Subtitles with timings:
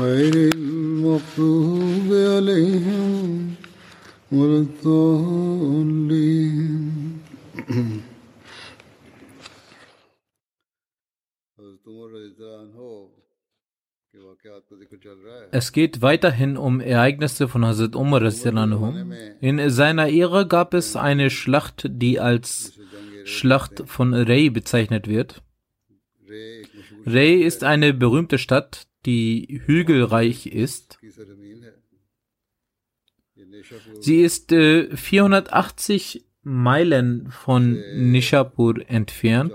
[0.00, 3.54] غير المغضوب عليهم
[4.32, 6.28] ولا الضالين
[15.50, 18.22] Es geht weiterhin um Ereignisse von Hazrat Umar.
[19.40, 22.78] In seiner Ehre gab es eine Schlacht, die als
[23.24, 25.42] Schlacht von Rey bezeichnet wird.
[27.06, 30.99] Rey ist eine berühmte Stadt, die hügelreich ist.
[33.99, 39.53] Sie ist äh, 480 Meilen von Nishapur entfernt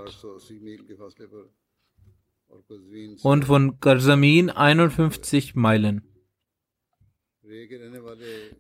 [3.23, 6.03] und von Karzamin 51 Meilen.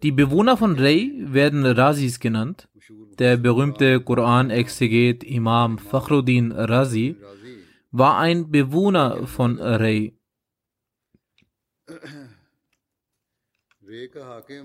[0.02, 2.68] Die Bewohner von Rey werden Razis genannt.
[3.18, 7.16] Der berühmte Koran-Exeget Imam Fakhruddin Razi
[7.90, 10.17] war ein Bewohner von Rey.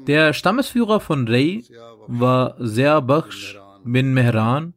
[0.07, 1.63] Der Stammesführer von Rey
[2.07, 4.73] war Zia Bakhsh bin Mehran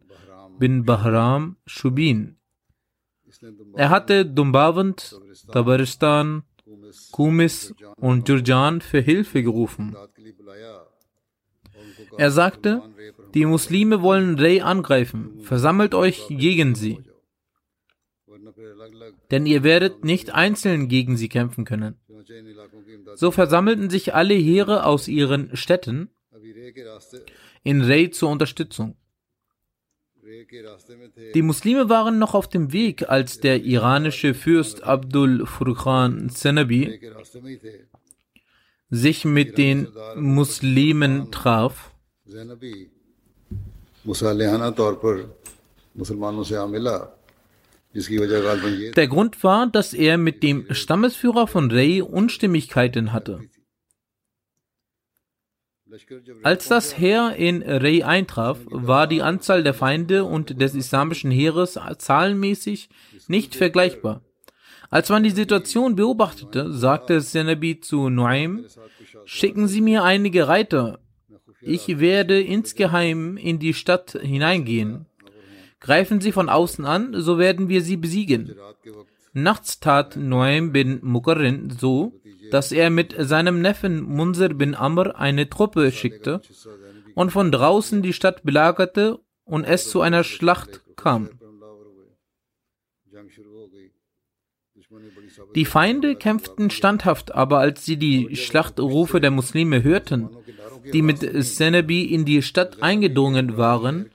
[0.58, 2.36] bin Bahram Shubin.
[3.74, 5.20] Er hatte Dumbavand,
[5.52, 6.44] Tabaristan,
[7.12, 9.96] Kumis und Jurjan für Hilfe gerufen.
[12.16, 12.82] Er sagte,
[13.34, 17.04] die Muslime wollen Rey angreifen, versammelt euch gegen sie.
[19.30, 21.96] Denn ihr werdet nicht einzeln gegen sie kämpfen können.
[23.14, 26.10] So versammelten sich alle Heere aus ihren Städten
[27.62, 28.96] in Rey zur Unterstützung.
[31.34, 37.00] Die Muslime waren noch auf dem Weg, als der iranische Fürst Abdul Furqan Zenabi
[38.90, 41.92] sich mit den Muslimen traf.
[48.96, 53.40] Der Grund war, dass er mit dem Stammesführer von Rey Unstimmigkeiten hatte.
[56.42, 61.78] Als das Heer in Rey eintraf, war die Anzahl der Feinde und des islamischen Heeres
[61.98, 62.88] zahlenmäßig
[63.28, 64.22] nicht vergleichbar.
[64.90, 68.66] Als man die Situation beobachtete, sagte Senabi zu Nuaym,
[69.24, 71.00] schicken Sie mir einige Reiter.
[71.60, 75.06] Ich werde insgeheim in die Stadt hineingehen.
[75.80, 78.54] Greifen Sie von außen an, so werden wir sie besiegen.
[79.32, 82.12] Nachts tat Nuaym bin Mukarrin so,
[82.50, 86.40] dass er mit seinem Neffen Munzir bin Amr eine Truppe schickte
[87.14, 91.28] und von draußen die Stadt belagerte und es zu einer Schlacht kam.
[95.54, 100.30] Die Feinde kämpften standhaft, aber als sie die Schlachtrufe der Muslime hörten,
[100.92, 104.10] die mit Senebi in die Stadt eingedrungen waren,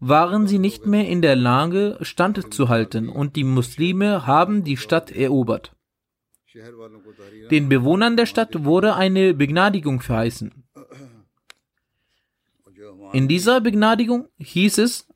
[0.00, 5.74] waren sie nicht mehr in der Lage, standzuhalten, und die Muslime haben die Stadt erobert.
[7.50, 10.64] Den Bewohnern der Stadt wurde eine Begnadigung verheißen.
[13.12, 15.08] In dieser Begnadigung hieß es,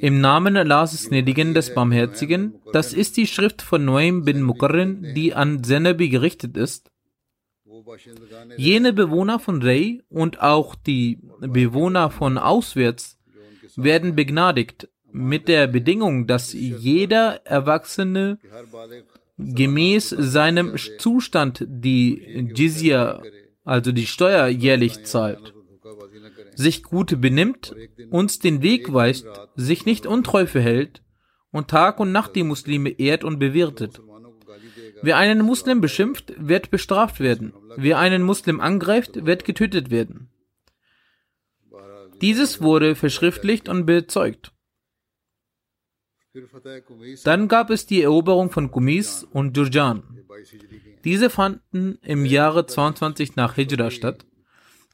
[0.00, 5.34] im Namen Allahs Gnädigen des Barmherzigen, das ist die Schrift von Noaim bin Mukarrin, die
[5.34, 6.90] an Zenabi gerichtet ist.
[8.56, 13.18] Jene Bewohner von Rey und auch die Bewohner von auswärts
[13.76, 18.38] werden begnadigt, mit der Bedingung, dass jeder Erwachsene
[19.38, 23.22] gemäß seinem Zustand die Jizya
[23.66, 25.52] also die Steuer jährlich zahlt,
[26.54, 27.74] sich gut benimmt,
[28.10, 31.02] uns den Weg weist, sich nicht untreu verhält
[31.50, 34.00] und Tag und Nacht die Muslime ehrt und bewirtet.
[35.02, 37.52] Wer einen Muslim beschimpft, wird bestraft werden.
[37.76, 40.30] Wer einen Muslim angreift, wird getötet werden.
[42.20, 44.52] Dieses wurde verschriftlicht und bezeugt.
[47.24, 50.02] Dann gab es die Eroberung von Kumis und Jurjan.
[51.04, 54.26] Diese fanden im Jahre 22 nach Hijra statt.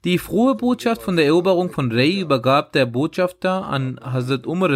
[0.04, 4.70] Die frohe Botschaft von der Eroberung von Rey übergab der Botschafter an Hazrat Umar.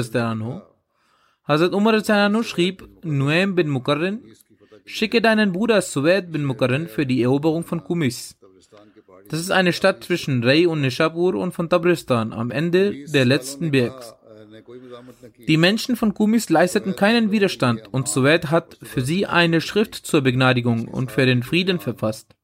[1.45, 4.23] Hazrat Umar schrieb Nuaym bin Mukarrin,
[4.87, 8.37] schicke deinen Bruder Suwaid bin Mukarrin für die Eroberung von Kumis.
[9.29, 13.73] Das ist eine Stadt zwischen Rey und Nishapur und von Tabristan am Ende der letzten
[13.73, 14.15] Bergs.
[15.47, 20.23] Die Menschen von Kumis leisteten keinen Widerstand und Suwaid hat für sie eine Schrift zur
[20.23, 22.35] Begnadigung und für den Frieden verfasst.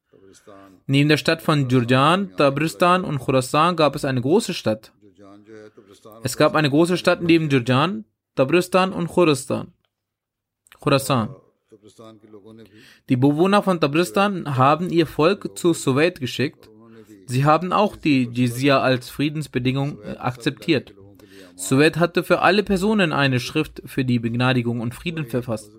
[0.87, 4.93] Neben der Stadt von Jurjan, Tabristan und Khurasan gab es eine große Stadt.
[6.23, 8.05] Es gab eine große Stadt neben Jurjan,
[8.35, 9.73] Tabristan und Khurasan.
[10.81, 11.35] Khurasan.
[13.09, 16.69] Die Bewohner von Tabristan haben ihr Volk zu Suwaid geschickt.
[17.27, 20.95] Sie haben auch die Jizya als Friedensbedingung akzeptiert.
[21.57, 25.71] Suwed hatte für alle Personen eine Schrift für die Begnadigung und Frieden verfasst.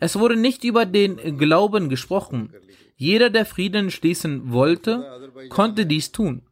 [0.00, 2.52] Es wurde nicht über den Glauben gesprochen.
[2.96, 5.04] Jeder, der Frieden schließen wollte,
[5.48, 6.42] konnte dies tun.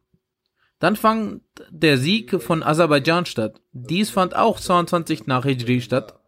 [0.79, 3.61] Dann fand der Sieg von Aserbaidschan statt.
[3.71, 6.19] Dies fand auch 22 nach Hijri statt.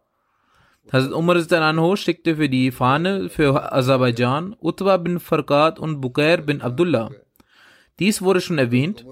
[0.92, 6.62] Hazrat Umar Anho schickte für die Fahne für Aserbaidschan Utwa bin Farqat und Bukair bin
[6.62, 7.10] Abdullah.
[7.98, 9.04] Dies wurde schon erwähnt.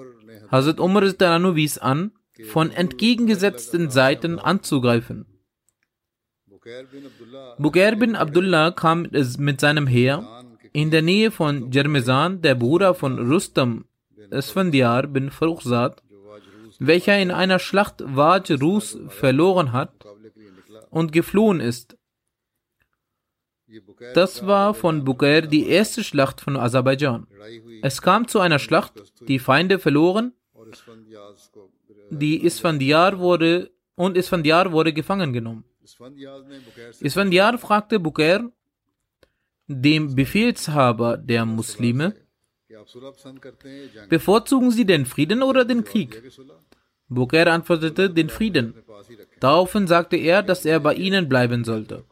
[0.53, 2.13] Hazrat Umar Anho wies an,
[2.49, 5.27] von entgegengesetzten Seiten anzugreifen.
[7.59, 13.19] Bukair bin Abdullah kam mit seinem Heer in der Nähe von Jermezan, der Bruder von
[13.19, 13.85] Rustam
[14.31, 16.03] Esfandiar bin Farukhzad,
[16.79, 20.04] welcher in einer Schlacht Waj Rus verloren hat
[20.95, 21.97] und geflohen ist.
[24.15, 27.27] Das war von Bukair die erste Schlacht von Aserbaidschan.
[27.83, 28.95] Es kam zu einer Schlacht,
[29.29, 30.33] die Feinde verloren
[32.11, 35.65] die Isfandiar wurde und Isfandiar wurde gefangen genommen.
[37.01, 38.51] Isfandiar fragte Bukair,
[39.67, 42.15] dem Befehlshaber der Muslime,
[44.09, 46.23] bevorzugen Sie den Frieden oder den Krieg?
[47.09, 48.75] Bukair antwortete den Frieden.
[49.41, 52.05] Daraufhin sagte er, dass er bei ihnen bleiben sollte.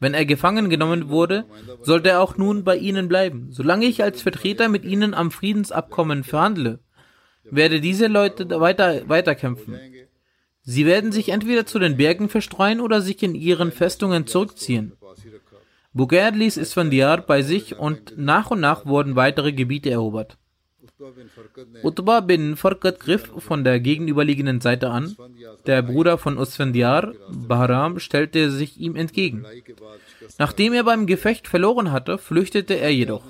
[0.00, 1.44] Wenn er gefangen genommen wurde,
[1.80, 6.24] sollte er auch nun bei ihnen bleiben, solange ich als Vertreter mit ihnen am Friedensabkommen
[6.24, 6.80] verhandle
[7.44, 9.78] werde diese Leute weiter, weiterkämpfen.
[10.62, 14.92] Sie werden sich entweder zu den Bergen verstreuen oder sich in ihren Festungen zurückziehen.
[15.92, 20.38] Bugad ließ Isfandiar bei sich und nach und nach wurden weitere Gebiete erobert.
[21.82, 25.16] Utbah bin Farkat griff von der gegenüberliegenden Seite an.
[25.66, 29.44] Der Bruder von Usfandiar, Bahram, stellte sich ihm entgegen.
[30.38, 33.24] Nachdem er beim Gefecht verloren hatte, flüchtete er jedoch.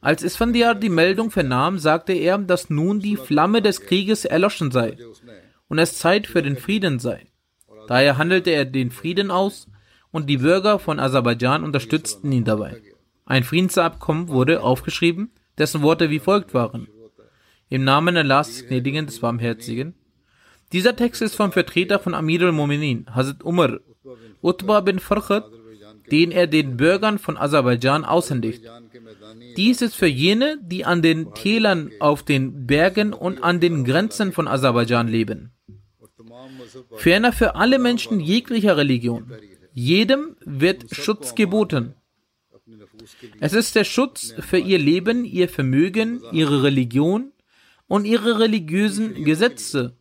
[0.00, 4.96] Als Isfandiar die Meldung vernahm, sagte er, dass nun die Flamme des Krieges erloschen sei
[5.68, 7.26] und es Zeit für den Frieden sei.
[7.88, 9.68] Daher handelte er den Frieden aus
[10.10, 12.80] und die Bürger von Aserbaidschan unterstützten ihn dabei.
[13.24, 16.88] Ein Friedensabkommen wurde aufgeschrieben, dessen Worte wie folgt waren.
[17.68, 19.94] Im Namen Allahs des Gnädigen, des Barmherzigen.
[20.72, 23.80] Dieser Text ist vom Vertreter von Amir al-Mominin, Hazrat Umar,
[24.42, 25.44] Utbah bin Farkhat,
[26.10, 28.64] den er den Bürgern von Aserbaidschan aushändigt.
[29.56, 34.32] Dies ist für jene, die an den Tälern, auf den Bergen und an den Grenzen
[34.32, 35.52] von Aserbaidschan leben.
[36.96, 39.32] Ferner für alle Menschen jeglicher Religion.
[39.72, 41.94] Jedem wird Schutz geboten.
[43.40, 47.32] Es ist der Schutz für ihr Leben, ihr Vermögen, ihre Religion
[47.86, 49.96] und ihre religiösen Gesetze,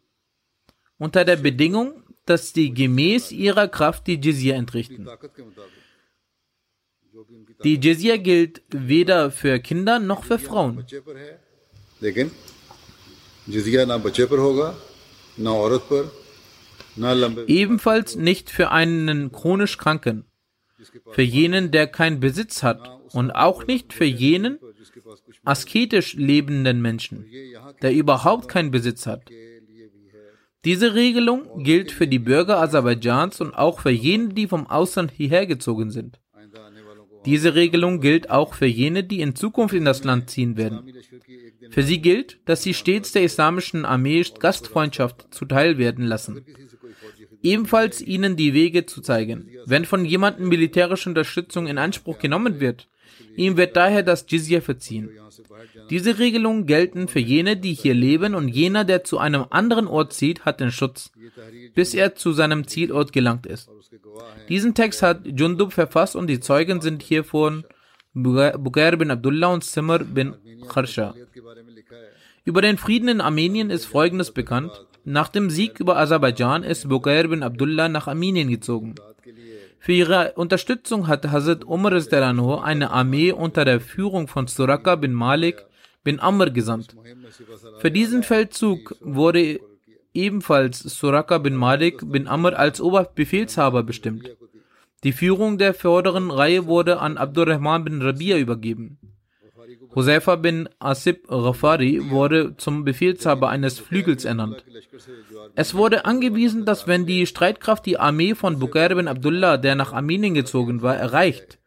[0.98, 5.08] unter der Bedingung, dass sie gemäß ihrer Kraft die Jizya entrichten.
[7.64, 10.86] Die Jizya gilt weder für Kinder noch für Frauen.
[17.48, 20.26] Ebenfalls nicht für einen chronisch Kranken,
[21.12, 24.60] für jenen, der keinen Besitz hat und auch nicht für jenen
[25.44, 27.26] asketisch lebenden Menschen,
[27.82, 29.30] der überhaupt keinen Besitz hat.
[30.64, 35.48] Diese Regelung gilt für die Bürger Aserbaidschans und auch für jene, die vom Ausland hierher
[35.48, 36.20] gezogen sind.
[37.26, 40.92] Diese Regelung gilt auch für jene, die in Zukunft in das Land ziehen werden.
[41.70, 46.44] Für sie gilt, dass sie stets der islamischen Armee Gastfreundschaft zuteil werden lassen.
[47.44, 49.50] Ebenfalls ihnen die Wege zu zeigen.
[49.66, 52.88] Wenn von jemandem militärische Unterstützung in Anspruch genommen wird,
[53.36, 55.10] ihm wird daher das Jizya verziehen.
[55.90, 60.14] Diese Regelungen gelten für jene, die hier leben und jener, der zu einem anderen Ort
[60.14, 61.12] zieht, hat den Schutz,
[61.74, 63.70] bis er zu seinem Zielort gelangt ist.
[64.50, 67.64] Diesen Text hat Jundub verfasst und die Zeugen sind hier von
[68.14, 70.36] Bugair bin Abdullah und Simr bin
[70.68, 71.16] Kharsha.
[72.44, 74.72] Über den Frieden in Armenien ist Folgendes bekannt.
[75.04, 78.96] Nach dem Sieg über Aserbaidschan ist Bugair bin Abdullah nach Armenien gezogen.
[79.80, 81.94] Für ihre Unterstützung hat Hazrat Umar
[82.64, 85.66] eine Armee unter der Führung von Suraka bin Malik
[86.04, 86.96] bin Amr gesandt.
[87.80, 89.60] Für diesen Feldzug wurde
[90.14, 94.30] ebenfalls Suraka bin Malik bin Amr als Oberbefehlshaber bestimmt.
[95.04, 99.00] Die Führung der vorderen Reihe wurde an Abdurrahman bin Rabia übergeben.
[99.94, 104.64] Hoseifa bin Asib Ghafari wurde zum Befehlshaber eines Flügels ernannt.
[105.56, 109.92] Es wurde angewiesen, dass wenn die Streitkraft die Armee von Bukair bin Abdullah, der nach
[109.92, 111.60] Armenien gezogen war, erreicht,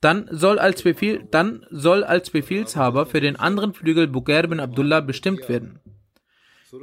[0.00, 5.00] dann soll als, Befehl, dann soll als Befehlshaber für den anderen Flügel Bukair bin Abdullah
[5.00, 5.80] bestimmt werden.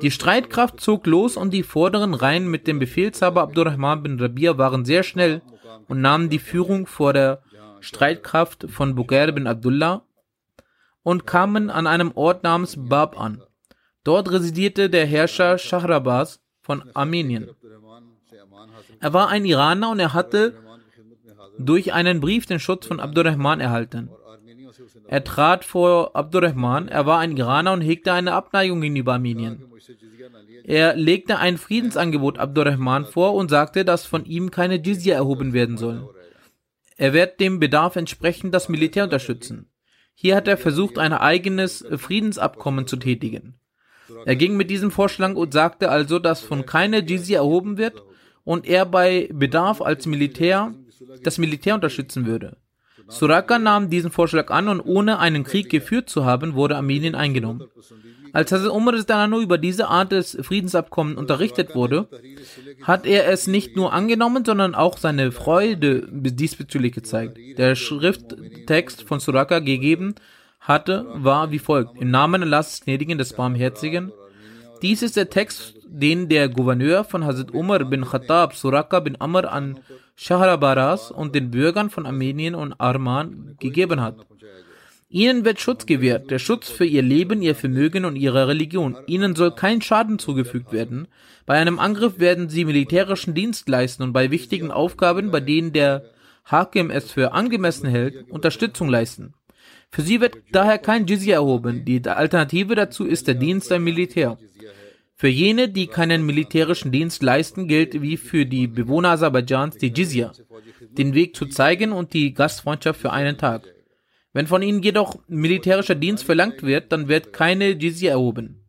[0.01, 4.85] Die Streitkraft zog los und die vorderen Reihen mit dem Befehlshaber Abdurrahman bin Rabia waren
[4.85, 5.41] sehr schnell
[5.87, 7.43] und nahmen die Führung vor der
[7.81, 10.03] Streitkraft von Bukair bin Abdullah
[11.03, 13.43] und kamen an einem Ort namens Bab an.
[14.03, 17.49] Dort residierte der Herrscher Shahrabaz von Armenien.
[18.99, 20.55] Er war ein Iraner und er hatte
[21.57, 24.09] durch einen Brief den Schutz von Abdurrahman erhalten.
[25.07, 29.63] Er trat vor Abdurrahman, er war ein Iraner und hegte eine Abneigung gegenüber Armenien.
[30.63, 35.77] Er legte ein Friedensangebot Abdurrahman vor und sagte, dass von ihm keine Jizya erhoben werden
[35.77, 36.13] soll.
[36.97, 39.70] Er wird dem Bedarf entsprechend das Militär unterstützen.
[40.13, 43.55] Hier hat er versucht, ein eigenes Friedensabkommen zu tätigen.
[44.25, 48.03] Er ging mit diesem Vorschlag und sagte also, dass von keiner Jizya erhoben wird
[48.43, 50.73] und er bei Bedarf als Militär
[51.23, 52.57] das Militär unterstützen würde.
[53.07, 57.67] Suraka nahm diesen Vorschlag an und ohne einen Krieg geführt zu haben, wurde Armenien eingenommen.
[58.33, 58.93] Als Hazrat Umar
[59.39, 62.07] über diese Art des Friedensabkommens unterrichtet wurde,
[62.83, 67.37] hat er es nicht nur angenommen, sondern auch seine Freude diesbezüglich gezeigt.
[67.57, 70.15] Der Schrifttext von Suraka gegeben
[70.59, 71.99] hatte, war wie folgt.
[71.99, 74.11] Im Namen Allahs Gnädigen des Barmherzigen.
[74.81, 79.51] Dies ist der Text, den der Gouverneur von Hazrat Umar bin Khattab Suraka bin Amr
[79.51, 79.79] an
[80.15, 84.15] Shahrabaras und den Bürgern von Armenien und Arman gegeben hat.
[85.13, 88.95] Ihnen wird Schutz gewährt, der Schutz für ihr Leben, ihr Vermögen und ihre Religion.
[89.07, 91.09] Ihnen soll kein Schaden zugefügt werden.
[91.45, 96.05] Bei einem Angriff werden sie militärischen Dienst leisten und bei wichtigen Aufgaben, bei denen der
[96.45, 99.33] Hakim es für angemessen hält, Unterstützung leisten.
[99.89, 101.83] Für sie wird daher kein Jizya erhoben.
[101.83, 104.37] Die Alternative dazu ist der Dienst beim Militär.
[105.17, 110.31] Für jene, die keinen militärischen Dienst leisten, gilt wie für die Bewohner Aserbaidschans die Jizya,
[110.89, 113.63] den Weg zu zeigen und die Gastfreundschaft für einen Tag.
[114.33, 118.63] Wenn von ihnen jedoch militärischer Dienst verlangt wird, dann wird keine Jizya erhoben.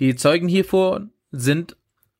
[0.00, 1.76] Die Zeugen hiervor sind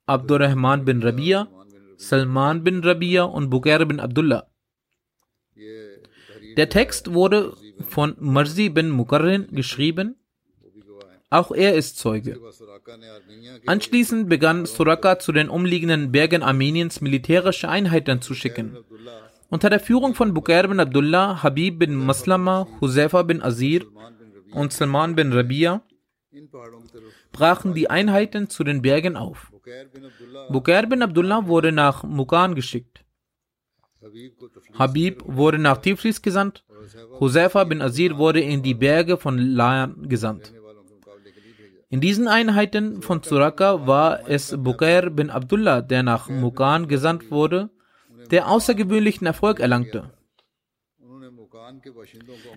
[0.07, 1.49] Abdurrahman bin Rabia,
[1.97, 4.47] Salman bin Rabia und Bukair bin Abdullah.
[6.57, 7.55] Der Text wurde
[7.89, 10.17] von Marzi bin Mukarrin geschrieben.
[11.31, 12.41] Auch er ist Zeuge.
[13.67, 18.77] Anschließend begann Suraka zu den umliegenden Bergen Armeniens militärische Einheiten zu schicken.
[19.51, 23.85] Unter der Führung von Bukair bin Abdullah, Habib bin Maslama, Huzaifa bin Azir
[24.53, 25.83] und Salman bin Rabia
[27.33, 29.53] brachen die Einheiten zu den Bergen auf.
[30.51, 33.05] Bukair bin Abdullah wurde nach Mukan geschickt.
[34.79, 36.65] Habib wurde nach Tiflis gesandt.
[37.19, 40.53] Huzaifa bin Azir wurde in die Berge von Layan gesandt.
[41.89, 47.71] In diesen Einheiten von Suraka war es Bukair bin Abdullah, der nach Mukan gesandt wurde
[48.31, 50.11] der außergewöhnlichen Erfolg erlangte.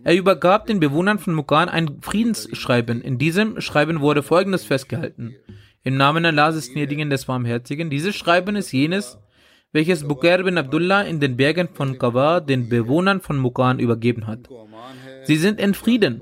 [0.03, 3.01] Er übergab den Bewohnern von Mukan ein Friedensschreiben.
[3.01, 5.36] In diesem Schreiben wurde Folgendes festgehalten.
[5.84, 7.89] Im Namen Allahs des Gnädigen des Barmherzigen.
[7.89, 9.18] Dieses Schreiben ist jenes,
[9.72, 14.48] welches Bukair bin Abdullah in den Bergen von Kawa den Bewohnern von Mukan übergeben hat.
[15.24, 16.22] Sie sind in Frieden.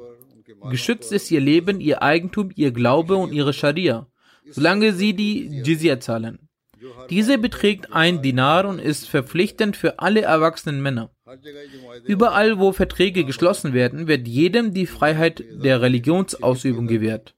[0.70, 4.08] Geschützt ist ihr Leben, ihr Eigentum, ihr Glaube und ihre Scharia,
[4.50, 6.50] solange sie die Jizya zahlen.
[7.10, 11.12] Diese beträgt ein Dinar und ist verpflichtend für alle erwachsenen Männer.
[12.06, 17.36] Überall, wo Verträge geschlossen werden, wird jedem die Freiheit der Religionsausübung gewährt.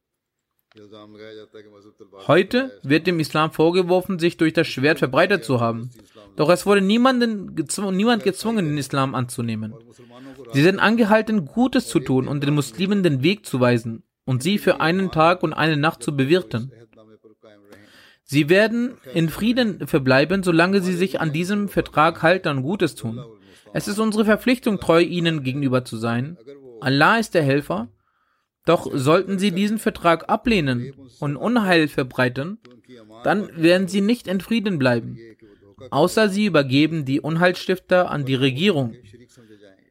[2.27, 5.91] Heute wird dem Islam vorgeworfen, sich durch das Schwert verbreitet zu haben.
[6.35, 9.73] Doch es wurde gezw niemand gezwungen, den Islam anzunehmen.
[10.51, 14.57] Sie sind angehalten, Gutes zu tun und den Muslimen den Weg zu weisen und sie
[14.57, 16.71] für einen Tag und eine Nacht zu bewirten.
[18.33, 23.23] Sie werden in Frieden verbleiben, solange sie sich an diesem Vertrag halten und Gutes tun.
[23.73, 26.35] Es ist unsere Verpflichtung, treu ihnen gegenüber zu sein.
[26.81, 27.89] Allah ist der Helfer
[28.65, 32.57] Doch sollten sie diesen Vertrag ablehnen und Unheil verbreiten,
[33.23, 35.19] dann werden sie nicht in Frieden bleiben,
[35.91, 38.95] außer sie übergeben die Unheilstifter an die Regierung.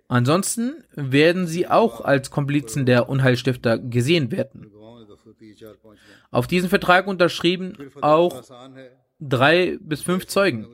[0.09, 4.73] Ansonsten werden sie auch als Komplizen der Unheilstifter gesehen werden.
[6.33, 8.43] Auf diesen Vertrag unterschrieben auch
[9.21, 10.67] drei bis fünf Zeugen.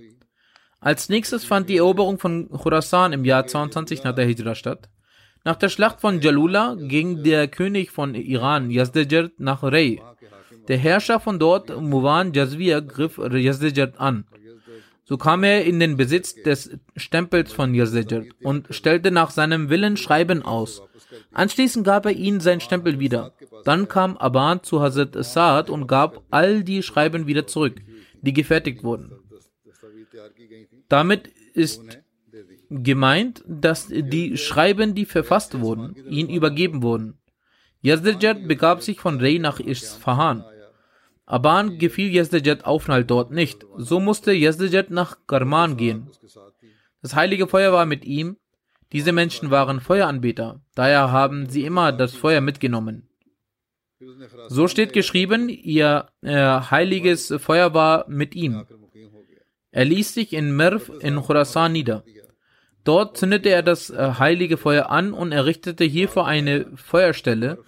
[0.81, 4.89] Als nächstes fand die Eroberung von Khurasan im Jahr 22 nach der Hijra statt.
[5.45, 10.01] Nach der Schlacht von Jalula ging der König von Iran, Yazdejerd, nach Rey.
[10.69, 14.27] Der Herrscher von dort, Muwan Jazvir, griff Yazdejerd an.
[15.09, 19.97] So kam er in den Besitz des Stempels von Yazdejerd und stellte nach seinem Willen
[19.97, 20.83] Schreiben aus.
[21.33, 23.33] Anschließend gab er ihnen seinen Stempel wieder.
[23.65, 27.77] Dann kam Aban zu Hazrat Saad und gab all die Schreiben wieder zurück,
[28.21, 29.13] die gefertigt wurden.
[30.91, 32.01] Damit ist
[32.69, 37.17] gemeint, dass die Schreiben, die verfasst wurden, ihm übergeben wurden.
[37.81, 40.45] Yazdejad begab sich von Rey nach Isfahan.
[41.29, 43.67] Aban gefiel Yazdejad Aufenthalt dort nicht.
[43.77, 46.09] So musste Yazdejad nach Karman gehen.
[47.03, 48.39] Das heilige Feuer war mit ihm.
[48.93, 50.63] Diese Menschen waren Feueranbeter.
[50.75, 53.09] Daher haben sie immer das Feuer mitgenommen.
[54.49, 58.65] So steht geschrieben, ihr äh, heiliges Feuer war mit ihm.
[59.71, 62.05] Er ließ sich in Merv in Khurasan nieder.
[62.85, 67.59] Dort zündete er das äh, heilige Feuer an und errichtete hierfür eine Feuerstelle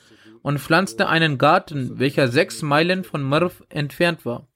[0.42, 4.49] und pflanzte einen Garten, welcher sechs Meilen von Merv entfernt war.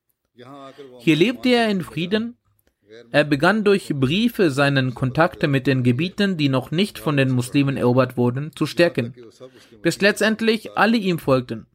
[0.98, 2.36] Hier lebte er in Frieden.
[3.10, 7.76] Er begann durch Briefe seinen Kontakte mit den Gebieten, die noch nicht von den Muslimen
[7.76, 9.14] erobert wurden, zu stärken,
[9.82, 11.66] bis letztendlich alle ihm folgten.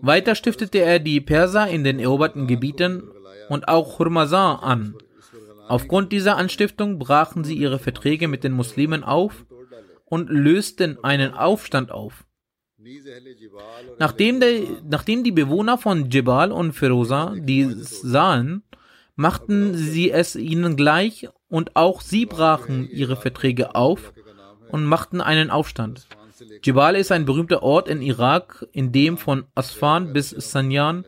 [0.00, 3.04] Weiter stiftete er die Perser in den eroberten Gebieten
[3.48, 4.96] und auch Hurmazan an.
[5.68, 9.46] Aufgrund dieser Anstiftung brachen sie ihre Verträge mit den Muslimen auf
[10.04, 12.24] und lösten einen Aufstand auf.
[13.98, 18.62] Nachdem, der, nachdem die Bewohner von Jebal und Feroza dies sahen,
[19.14, 24.12] machten sie es ihnen gleich und auch sie brachen ihre Verträge auf
[24.70, 26.08] und machten einen Aufstand.
[26.62, 31.04] Jebal ist ein berühmter Ort in Irak, in dem von Asfan bis Sanyan,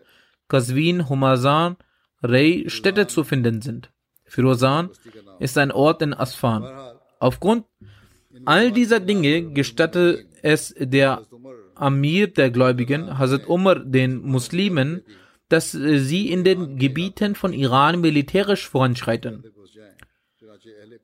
[0.48, 1.76] Qazwin, Humazan,
[2.22, 3.90] Rey Städte zu finden sind.
[4.26, 4.90] Firozan
[5.40, 6.64] ist ein Ort in Asfan.
[7.18, 7.64] Aufgrund
[8.44, 11.22] all dieser Dinge gestatte es der
[11.74, 15.02] Amir der Gläubigen, Hazrat Umar, den Muslimen,
[15.48, 19.44] dass sie in den Gebieten von Iran militärisch voranschreiten.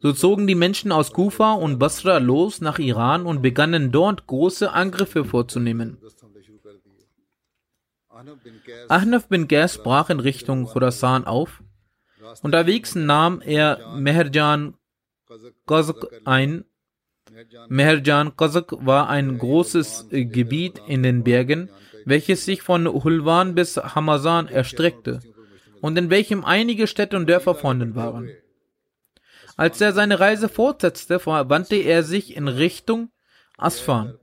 [0.01, 4.73] So zogen die Menschen aus Kufa und Basra los nach Iran und begannen dort große
[4.73, 5.99] Angriffe vorzunehmen.
[8.89, 11.63] Ahnaf bin Gas brach in Richtung Khurasan auf.
[12.43, 14.75] Unterwegs nahm er Meherjan
[15.67, 16.65] Qazq ein.
[17.69, 21.71] Meherjan Qazq war ein großes Gebiet in den Bergen,
[22.05, 25.21] welches sich von Hulwan bis Hamazan erstreckte
[25.81, 28.31] und in welchem einige Städte und Dörfer vorhanden waren.
[29.57, 33.11] Als er seine Reise fortsetzte, wandte er sich in Richtung
[33.59, 34.15] Asfan.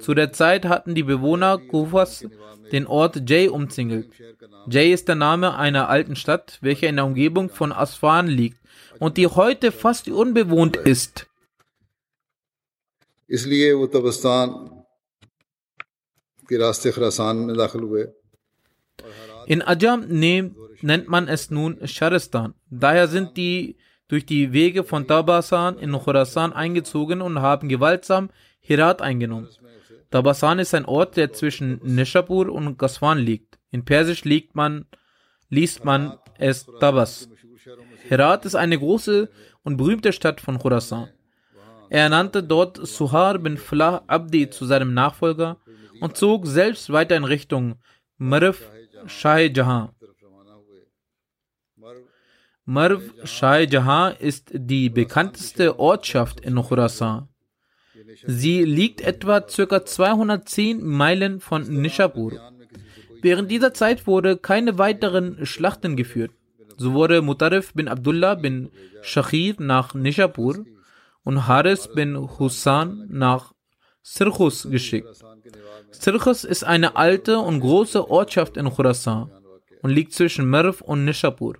[0.00, 2.24] Zu der Zeit hatten die Bewohner Kufas
[2.72, 4.10] den Ort Jay umzingelt.
[4.68, 8.58] Jay ist der Name einer alten Stadt, welche in der Umgebung von Asfan liegt
[8.98, 11.29] und die heute fast unbewohnt ist.
[19.46, 22.54] In Ajam nennt man es nun Sharistan.
[22.68, 23.76] Daher sind die
[24.08, 29.48] durch die Wege von Tabasan in Khurasan eingezogen und haben gewaltsam Herat eingenommen.
[30.10, 33.58] Tabasan ist ein Ort, der zwischen Nishapur und Gaswan liegt.
[33.70, 34.86] In Persisch liegt man,
[35.48, 37.28] liest man es Tabas.
[38.08, 39.28] Herat ist eine große
[39.62, 41.10] und berühmte Stadt von Khurasan.
[41.90, 45.56] Er ernannte dort Suhar bin Flah Abdi zu seinem Nachfolger
[46.00, 47.74] und zog selbst weiter in Richtung
[48.16, 48.70] Marv
[49.06, 49.88] Shah Jahan.
[52.64, 57.28] Marv Shah Jahan ist die bekannteste Ortschaft in Khurasan.
[58.24, 59.84] Sie liegt etwa ca.
[59.84, 62.34] 210 Meilen von Nishapur.
[63.20, 66.30] Während dieser Zeit wurde keine weiteren Schlachten geführt.
[66.76, 68.70] So wurde Mutarif bin Abdullah bin
[69.02, 70.64] Shachir nach Nishapur
[71.24, 73.52] und Haris bin Hussan nach
[74.02, 75.08] Sirchus geschickt.
[75.90, 79.30] Sirchus ist eine alte und große Ortschaft in Khurasan
[79.82, 81.56] und liegt zwischen Merv und Nishapur.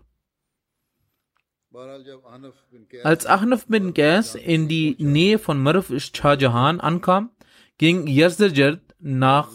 [3.05, 7.31] Als Ahnaf bin Qais in die Nähe von Marv Shah Jahan ankam,
[7.79, 9.49] ging Yazdajerd nach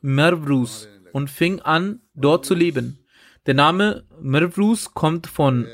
[0.00, 2.98] Mervrus und fing an, dort zu leben.
[3.46, 5.66] Der Name Mervrus kommt von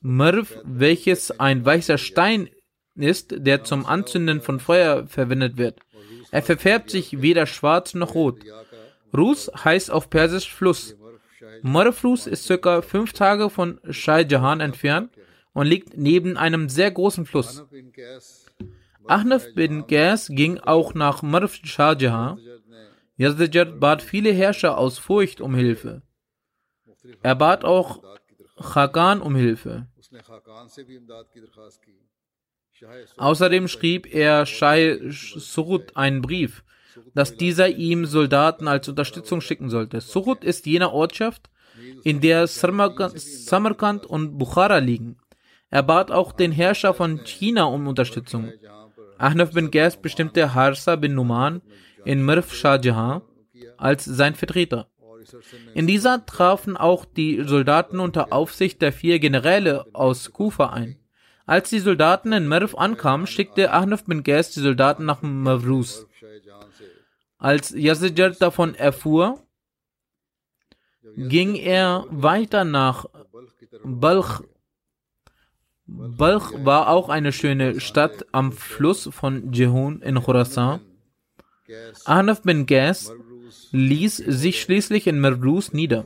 [0.00, 2.48] Merv, welches ein weißer Stein
[2.94, 5.80] ist, der zum Anzünden von Feuer verwendet wird.
[6.30, 8.44] Er verfärbt sich weder schwarz noch rot.
[9.16, 10.96] Rus heißt auf Persisch Fluss.
[11.62, 15.10] Marflus ist circa fünf Tage von Shah Jahan entfernt
[15.52, 17.64] und liegt neben einem sehr großen Fluss.
[19.06, 22.38] Ahnaf bin Qais ging auch nach Marf Shah Jahan.
[23.16, 26.02] Yazdijad bat viele Herrscher aus Furcht um Hilfe.
[27.22, 28.02] Er bat auch
[28.60, 29.86] Khagan um Hilfe.
[33.16, 36.64] Außerdem schrieb er Shai Surut einen Brief,
[37.14, 40.00] dass dieser ihm Soldaten als Unterstützung schicken sollte.
[40.00, 41.50] Surut ist jene Ortschaft,
[42.04, 45.16] in der Samarkand und Bukhara liegen.
[45.70, 48.52] Er bat auch den Herrscher von China um Unterstützung.
[49.18, 51.60] Ahnaf bin Ghaz bestimmte Harsa bin Numan
[52.04, 53.22] in Mirf Shah Jahan
[53.76, 54.88] als sein Vertreter.
[55.74, 60.98] In dieser trafen auch die Soldaten unter Aufsicht der vier Generäle aus Kufa ein.
[61.46, 66.06] Als die Soldaten in Merv ankamen, schickte Ahnaf bin Ghaz die Soldaten nach Mavrus.
[67.38, 69.42] Als Yazid davon erfuhr,
[71.16, 73.06] ging er weiter nach
[73.82, 74.42] Balch.
[75.86, 80.80] Balch war auch eine schöne Stadt am Fluss von Jehun in Khorasan.
[82.04, 83.10] Ahnaf bin Ghaz
[83.72, 86.04] ließ sich schließlich in Merlus nieder.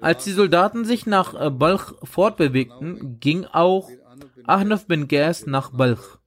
[0.00, 3.88] Als die Soldaten sich nach äh, Balch fortbewegten, ging auch
[4.44, 6.18] Ahnaf bin Ghaz nach Balch.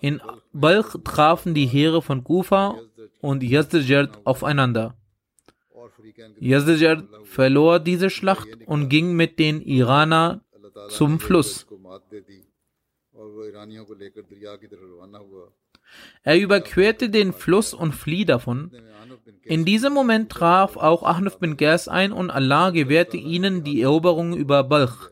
[0.00, 0.20] In
[0.52, 2.78] Balch trafen die Heere von Kufa
[3.20, 4.96] und Yazdijard aufeinander.
[6.40, 10.40] Yazdijard verlor diese Schlacht und ging mit den Iranern
[10.88, 11.66] zum Fluss.
[16.22, 18.70] Er überquerte den Fluss und flieh davon.
[19.48, 24.36] In diesem Moment traf auch Ahnaf bin Ghaz ein und Allah gewährte ihnen die Eroberung
[24.36, 25.10] über Balch.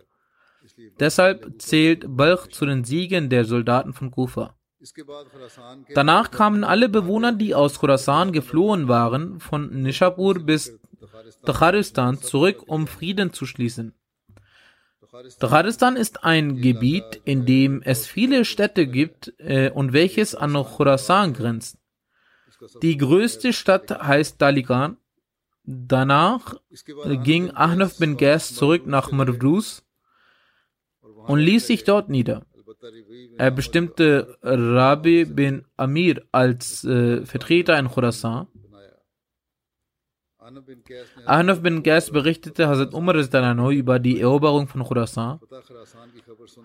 [1.01, 4.55] Deshalb zählt Balch zu den Siegen der Soldaten von Kufa.
[5.95, 10.79] Danach kamen alle Bewohner, die aus Khorasan geflohen waren, von Nishapur bis
[11.47, 13.95] Takharistan zurück, um Frieden zu schließen.
[15.39, 21.33] Takharistan ist ein Gebiet, in dem es viele Städte gibt äh, und welches an Khorasan
[21.33, 21.79] grenzt.
[22.83, 24.97] Die größte Stadt heißt Daligan.
[25.65, 26.55] Danach
[27.25, 29.85] ging Ahnaf bin Ghaz zurück nach Marvrus
[31.01, 32.47] und ließ sich dort nieder.
[33.37, 38.47] Er bestimmte Rabi bin Amir als äh, Vertreter in Khorasan.
[41.27, 43.17] Ahnaf bin Ghaz berichtete Hazrat Umar
[43.71, 45.41] über die Eroberung von Khorasan.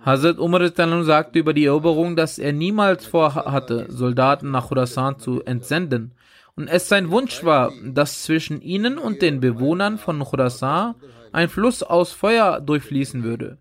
[0.05, 0.69] Hazrat Umar
[1.03, 6.11] sagte über die Eroberung, dass er niemals vorhatte, Soldaten nach Khorasan zu entsenden
[6.55, 10.93] und es sein Wunsch war, dass zwischen ihnen und den Bewohnern von Khorasan
[11.31, 13.57] ein Fluss aus Feuer durchfließen würde.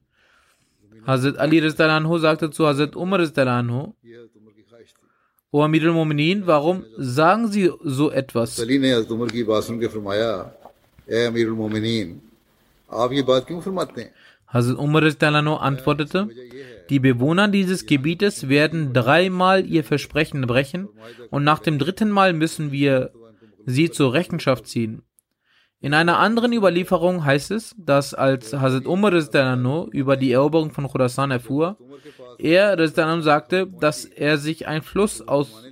[1.06, 3.20] Hazrat Ali sagte zu Hazrat Umar
[5.52, 8.56] O Amir al-Mu'minin, warum sagen Sie so etwas?
[14.46, 15.02] Hazrat Umar
[15.60, 16.28] antwortete,
[16.88, 20.88] die Bewohner dieses Gebietes werden dreimal ihr Versprechen brechen
[21.30, 23.10] und nach dem dritten Mal müssen wir
[23.66, 25.02] sie zur Rechenschaft ziehen.
[25.80, 29.12] In einer anderen Überlieferung heißt es, dass als Hazrat Umar
[29.92, 31.76] über die Eroberung von Khurasan erfuhr,
[32.42, 32.76] er
[33.22, 35.64] sagte, dass er sich ein Fluss aus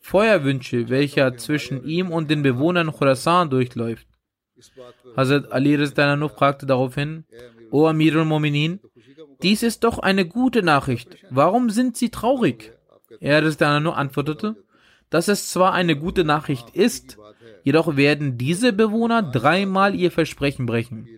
[0.00, 4.06] Feuer wünsche, welcher zwischen ihm und den Bewohnern Khurasan durchläuft.
[5.16, 5.76] Hazrat Ali
[6.28, 7.24] fragte daraufhin,
[7.70, 8.80] O Amir al-Mominin,
[9.42, 11.16] dies ist doch eine gute Nachricht.
[11.30, 12.72] Warum sind Sie traurig?
[13.20, 14.56] Er antwortete,
[15.10, 17.18] dass es zwar eine gute Nachricht ist,
[17.66, 21.08] Jedoch werden diese Bewohner dreimal ihr Versprechen brechen.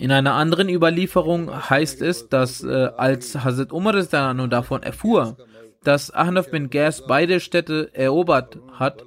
[0.00, 5.36] In einer anderen Überlieferung heißt es, dass äh, als Hazrat Umar davon erfuhr,
[5.82, 9.04] dass Ahnaf bin Ghaz beide Städte erobert hat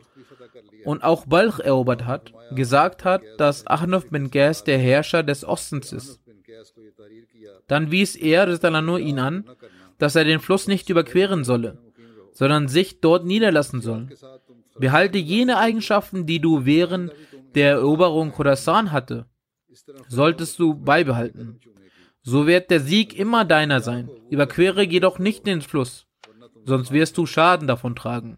[0.83, 5.93] und auch Balch erobert hat, gesagt hat, dass Ahnaf bin Ghaz der Herrscher des Ostens
[5.93, 6.19] ist.
[7.67, 8.49] Dann wies er
[8.97, 9.45] ihn an,
[9.97, 11.77] dass er den Fluss nicht überqueren solle,
[12.33, 14.09] sondern sich dort niederlassen soll.
[14.77, 17.13] Behalte jene Eigenschaften, die du während
[17.55, 19.25] der Eroberung Khorasan hatte,
[20.07, 21.59] solltest du beibehalten.
[22.21, 24.09] So wird der Sieg immer deiner sein.
[24.29, 26.07] Überquere jedoch nicht den Fluss,
[26.65, 28.37] sonst wirst du Schaden davon tragen.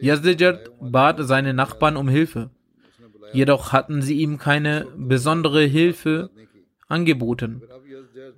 [0.00, 2.50] Yazdijad bat seine Nachbarn um Hilfe.
[3.32, 6.30] Jedoch hatten sie ihm keine besondere Hilfe
[6.88, 7.62] angeboten.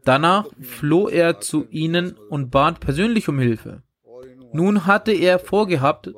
[0.05, 3.83] Danach floh er zu ihnen und bat persönlich um Hilfe.
[4.53, 6.13] Nun hatte er vorgehabt,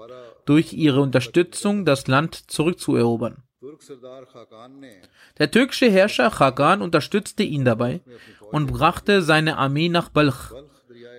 [0.44, 3.42] durch ihre Unterstützung das Land zurückzuerobern.
[5.38, 8.00] Der türkische Herrscher Khagan unterstützte ihn dabei
[8.52, 10.52] und brachte seine Armee nach Balch.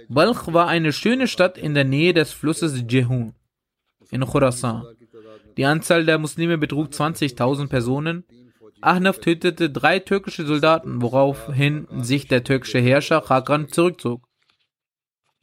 [0.10, 3.34] Balch war eine schöne Stadt in der Nähe des Flusses Jehun
[4.12, 4.86] in Khorasan.
[5.58, 8.24] Die Anzahl der Muslime betrug 20.000 Personen.
[8.80, 14.22] Ahnaf tötete drei türkische Soldaten, woraufhin sich der türkische Herrscher Khagan zurückzog.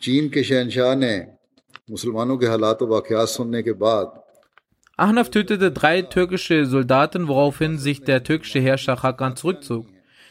[0.01, 1.19] چین کے شہنشاہ نے
[1.89, 3.63] مسلمانوں کے حالات و واقعات سننے
[4.97, 9.87] Ahnaf tötete drei türkische Soldaten, woraufhin sich der türkische Herrscher Hakan zurückzog.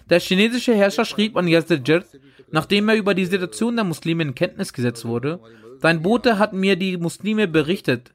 [0.09, 2.03] Der chinesische Herrscher schrieb an Yazdijir,
[2.51, 5.39] nachdem er über die Situation der Muslime in Kenntnis gesetzt wurde,
[5.81, 8.13] dein Bote hat mir die Muslime berichtet.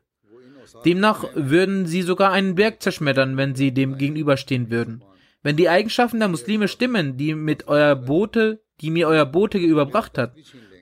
[0.85, 5.03] Demnach würden sie sogar einen Berg zerschmettern, wenn sie dem gegenüberstehen würden.
[5.43, 10.19] Wenn die Eigenschaften der Muslime stimmen, die mit euer Bote, die mir euer Bote überbracht
[10.19, 10.35] hat,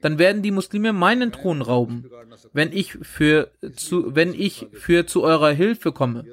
[0.07, 2.09] dann werden die Muslime meinen Thron rauben,
[2.53, 6.25] wenn ich für zu, wenn ich für zu eurer Hilfe komme.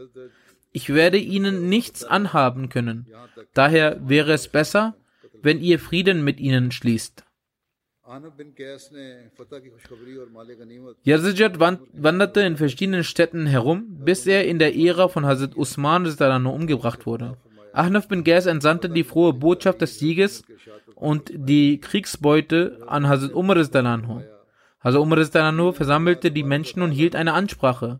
[0.72, 3.08] Ich werde ihnen nichts anhaben können.
[3.56, 4.96] Daher wäre es besser,
[5.42, 7.24] wenn ihr Frieden mit ihnen schließt.
[11.04, 16.06] Yazid wanderte in verschiedenen Städten herum, bis er in der Ära von Hazrat Usman
[16.46, 17.38] umgebracht wurde.
[17.74, 20.44] Ahnaf bin Gas entsandte die frohe Botschaft des Sieges
[21.04, 24.24] und die Kriegsbeute an Hazrat Umar Rizalano.
[24.80, 28.00] Hazrat Umar Rizalano versammelte die Menschen und hielt eine Ansprache.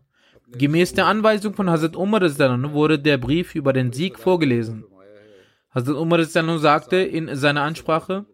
[0.56, 4.84] Gemäß der Anweisung von Hazrat Umar Rizalano wurde der Brief über den Sieg vorgelesen.
[5.74, 8.24] Hazrat Umar Rizalano sagte in seiner Ansprache,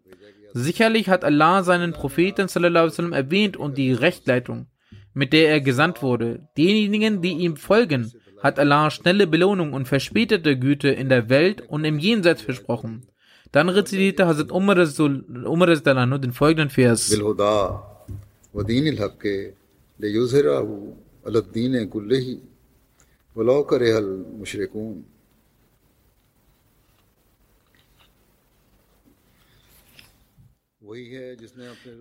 [0.53, 4.67] Sicherlich hat Allah seinen Propheten wasallam erwähnt und die Rechtleitung,
[5.13, 6.47] mit der er gesandt wurde.
[6.57, 11.83] Denjenigen, die ihm folgen, hat Allah schnelle Belohnung und verspätete Güte in der Welt und
[11.83, 13.10] im Jenseits versprochen.
[13.51, 17.11] Dann rezitierte Hazrat Umar, Rasul, Umar Rasul, den folgenden Vers.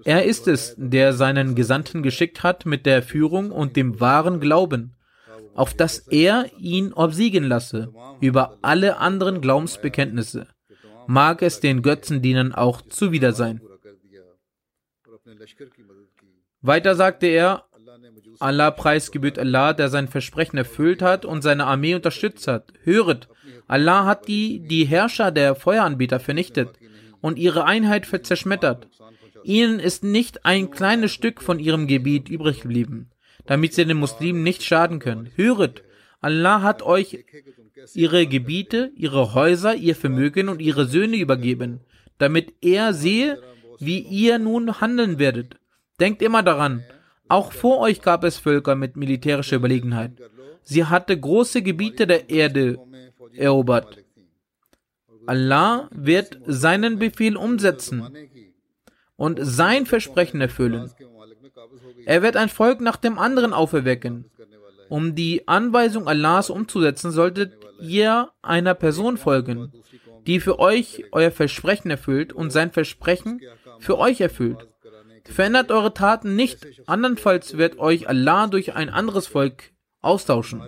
[0.05, 4.95] Er ist es, der seinen Gesandten geschickt hat mit der Führung und dem wahren Glauben,
[5.55, 10.47] auf dass er ihn obsiegen lasse über alle anderen Glaubensbekenntnisse
[11.07, 13.61] mag es den Götzendienern auch zuwider sein.
[16.63, 17.65] Weiter sagte er,
[18.39, 22.73] Allah preisgebührt Allah, der sein Versprechen erfüllt hat und seine Armee unterstützt hat.
[22.85, 23.29] Höret,
[23.67, 26.71] Allah hat die, die Herrscher der Feueranbieter vernichtet
[27.21, 28.89] und ihre Einheit zerschmettert.
[29.43, 33.11] Ihnen ist nicht ein kleines Stück von ihrem Gebiet übrig geblieben,
[33.47, 35.31] damit sie den Muslimen nicht schaden können.
[35.35, 35.83] Höret,
[36.21, 37.25] Allah hat euch
[37.95, 41.81] ihre Gebiete, ihre Häuser, ihr Vermögen und ihre Söhne übergeben,
[42.19, 43.41] damit er sehe,
[43.79, 45.57] wie ihr nun handeln werdet.
[45.99, 46.85] Denkt immer daran,
[47.29, 50.13] auch vor euch gab es Völker mit militärischer Überlegenheit.
[50.63, 52.79] Sie hatte große Gebiete der Erde
[53.35, 54.05] erobert.
[55.27, 58.03] Allah wird seinen Befehl umsetzen
[59.17, 60.91] und sein Versprechen erfüllen.
[62.05, 64.31] Er wird ein Volk nach dem anderen auferwecken.
[64.91, 69.73] Um die Anweisung Allahs umzusetzen, solltet ihr einer Person folgen,
[70.27, 73.41] die für euch euer Versprechen erfüllt und sein Versprechen
[73.79, 74.67] für euch erfüllt.
[75.25, 80.61] Verändert eure Taten nicht, andernfalls wird euch Allah durch ein anderes Volk austauschen.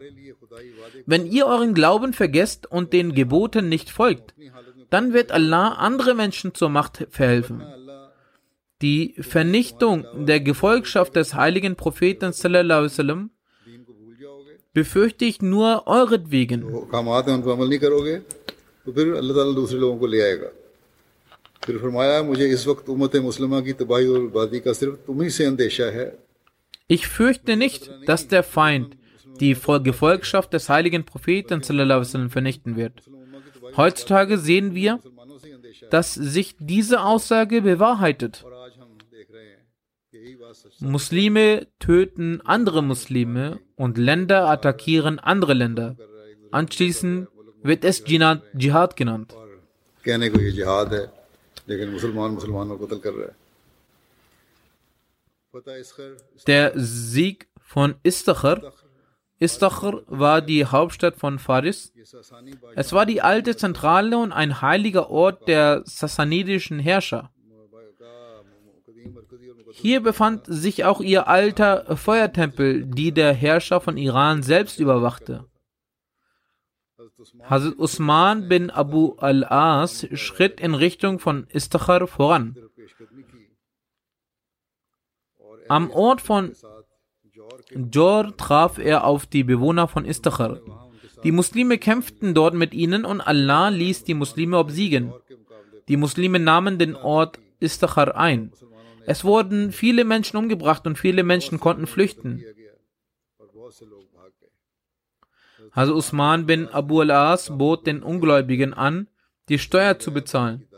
[1.05, 4.35] Wenn ihr euren Glauben vergesst und den Geboten nicht folgt,
[4.89, 7.65] dann wird Allah andere Menschen zur Macht verhelfen.
[8.83, 13.31] Die Vernichtung der Gefolgschaft des heiligen Propheten sallallahu alaihi sallam,
[14.76, 16.62] befürchte ich nur euretwegen.
[16.63, 18.15] वो कामात हैं उन पर अमल नहीं करोगे
[18.86, 20.50] तो फिर अल्लाह ताला दूसरे लोगों को ले आएगा
[21.65, 25.46] फिर फरमाया मुझे इस वक्त उम्मत मुस्लिमा की तबाही और बर्बादी का सिर्फ तुम्ही से
[25.52, 26.08] अंदेशा है
[26.96, 28.91] Ich fürchte nicht, dass der Feind
[29.41, 33.02] die Vol- Gefolgschaft des heiligen Propheten sallallahu alaihi wasallam vernichten wird.
[33.80, 38.39] Heutzutage sehen wir, मुसलमानों से ही अंदेशा है dass sich diese Aussage bewahrheitet.
[38.46, 39.62] और आज हम देख रहे हैं
[40.13, 41.46] कि यही बात सच Muslime
[41.88, 43.46] töten andere Muslime
[43.83, 45.97] und Länder attackieren andere Länder.
[46.53, 47.27] Anschließend
[47.64, 49.35] wird es Dschihad genannt.
[56.47, 58.73] Der Sieg von Istakhar.
[59.40, 61.92] Istakhar war die Hauptstadt von Faris.
[62.77, 67.33] Es war die alte Zentrale und ein heiliger Ort der sassanidischen Herrscher.
[69.75, 75.47] Hier befand sich auch ihr alter Feuertempel, die der Herrscher von Iran selbst überwachte.
[77.45, 82.57] Hazrat Usman bin Abu al-As schritt in Richtung von Istakhar voran.
[85.69, 86.53] Am Ort von
[87.93, 90.61] Jor traf er auf die Bewohner von Istakhar.
[91.25, 95.15] Die Muslime kämpften dort mit ihnen und Allah ließ die Muslime obsiegen.
[95.89, 98.53] Die Muslime nahmen den Ort Istakhar ein.
[99.07, 102.45] Es wurden viele Menschen umgebracht und viele Menschen konnten flüchten.
[105.71, 109.09] Also Usman bin Abu al-As bot den Ungläubigen an,
[109.49, 110.69] die Steuer zu bezahlen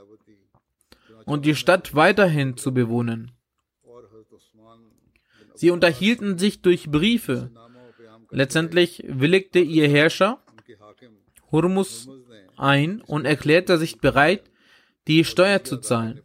[1.24, 3.32] und die Stadt weiterhin zu bewohnen.
[5.54, 7.50] Sie unterhielten sich durch Briefe.
[8.30, 10.40] Letztendlich willigte ihr Herrscher
[11.50, 12.08] Hurmus
[12.56, 14.50] ein und erklärte sich bereit,
[15.06, 16.20] die Steuer zu zahlen.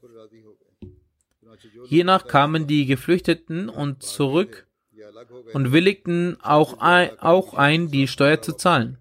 [1.89, 4.67] Hiernach kamen die Geflüchteten und zurück
[5.53, 8.99] und willigten auch ein, auch ein, die Steuer zu zahlen.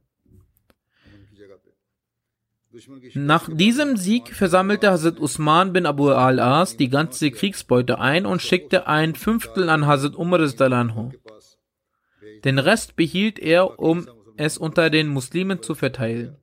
[3.12, 8.86] Nach diesem Sieg versammelte Hazrat Usman bin Abu al-As die ganze Kriegsbeute ein und schickte
[8.86, 11.12] ein Fünftel an Hazrat Umar anhu.
[12.44, 16.36] Den Rest behielt er, um es unter den Muslimen zu verteilen.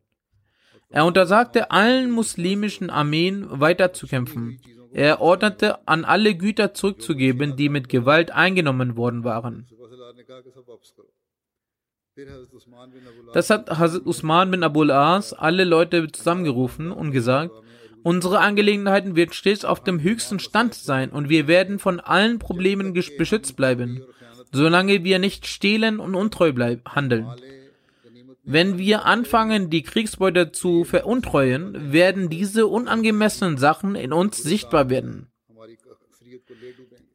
[0.89, 4.60] Er untersagte allen muslimischen Armeen weiterzukämpfen.
[4.95, 9.67] Er ordnete an alle Güter zurückzugeben, die mit Gewalt eingenommen worden waren.
[13.34, 17.51] Das hat Hazrat Usman bin Abul As alle Leute zusammengerufen und gesagt,
[18.03, 22.93] unsere Angelegenheiten wird stets auf dem höchsten Stand sein und wir werden von allen Problemen
[22.93, 24.01] beschützt bleiben,
[24.53, 26.53] solange wir nicht stehlen und untreu
[26.88, 27.27] handeln.
[28.45, 35.27] Wenn wir anfangen, die Kriegsbeute zu veruntreuen, werden diese unangemessenen Sachen in uns sichtbar werden.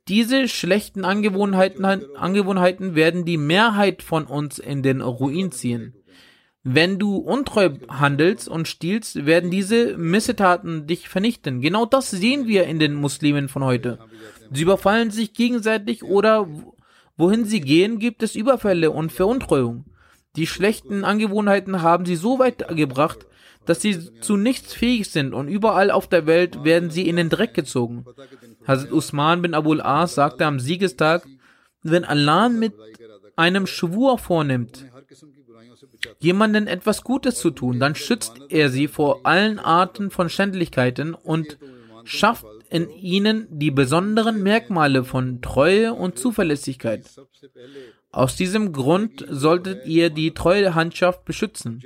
[0.09, 5.95] Diese schlechten Angewohnheiten, Angewohnheiten werden die Mehrheit von uns in den Ruin ziehen.
[6.65, 11.61] Wenn du untreu handelst und stiehlst, werden diese Missetaten dich vernichten.
[11.61, 14.01] Genau das sehen wir in den Muslimen von heute.
[14.53, 16.49] Sie überfallen sich gegenseitig oder
[17.17, 19.85] wohin sie gehen, gibt es Überfälle und Veruntreuung.
[20.37, 23.27] Die schlechten Angewohnheiten haben sie so weit gebracht,
[23.67, 27.29] dass sie zu nichts fähig sind und überall auf der Welt werden sie in den
[27.29, 28.05] Dreck gezogen.
[28.67, 31.27] Hazrat Usman bin Abul As sagte am Siegestag,
[31.83, 32.75] wenn Allah mit
[33.37, 34.87] einem Schwur vornimmt,
[36.19, 41.59] jemanden etwas Gutes zu tun, dann schützt er sie vor allen Arten von Schändlichkeiten und
[42.05, 47.05] schafft in ihnen die besonderen Merkmale von Treue und Zuverlässigkeit.
[48.13, 51.83] Aus diesem Grund solltet ihr die Treuhandschaft beschützen,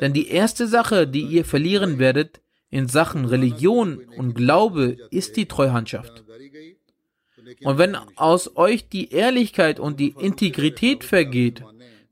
[0.00, 5.46] denn die erste Sache, die ihr verlieren werdet in Sachen Religion und Glaube, ist die
[5.46, 6.24] Treuhandschaft.
[7.62, 11.62] Und wenn aus euch die Ehrlichkeit und die Integrität vergeht,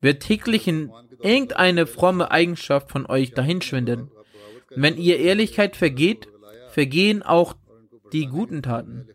[0.00, 4.10] wird täglich in irgendeine fromme Eigenschaft von euch dahinschwinden.
[4.70, 6.28] Wenn ihr Ehrlichkeit vergeht,
[6.70, 7.54] vergehen auch
[8.12, 9.08] die guten Taten.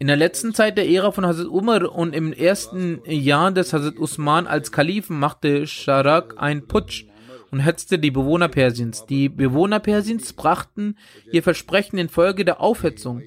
[0.00, 3.98] In der letzten Zeit der Ära von Hazrat Umar und im ersten Jahr des Hazrat
[3.98, 7.04] Usman als Kalifen machte Sharak einen Putsch
[7.50, 9.04] und hetzte die Bewohner Persiens.
[9.04, 10.96] Die Bewohner Persiens brachten
[11.30, 13.20] ihr Versprechen infolge der Aufhetzung.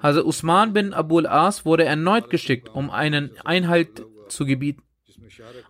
[0.00, 4.84] Hazrat Usman bin Abul As wurde erneut geschickt, um einen Einhalt zu gebieten.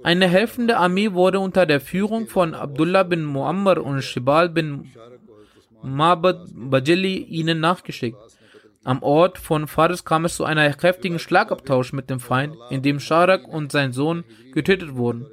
[0.03, 4.91] Eine helfende Armee wurde unter der Führung von Abdullah bin Muammar und Shibal bin
[5.83, 8.19] Mabad Bajali ihnen nachgeschickt.
[8.83, 12.99] Am Ort von Faris kam es zu einem kräftigen Schlagabtausch mit dem Feind, in dem
[12.99, 15.27] Sharak und sein Sohn getötet wurden.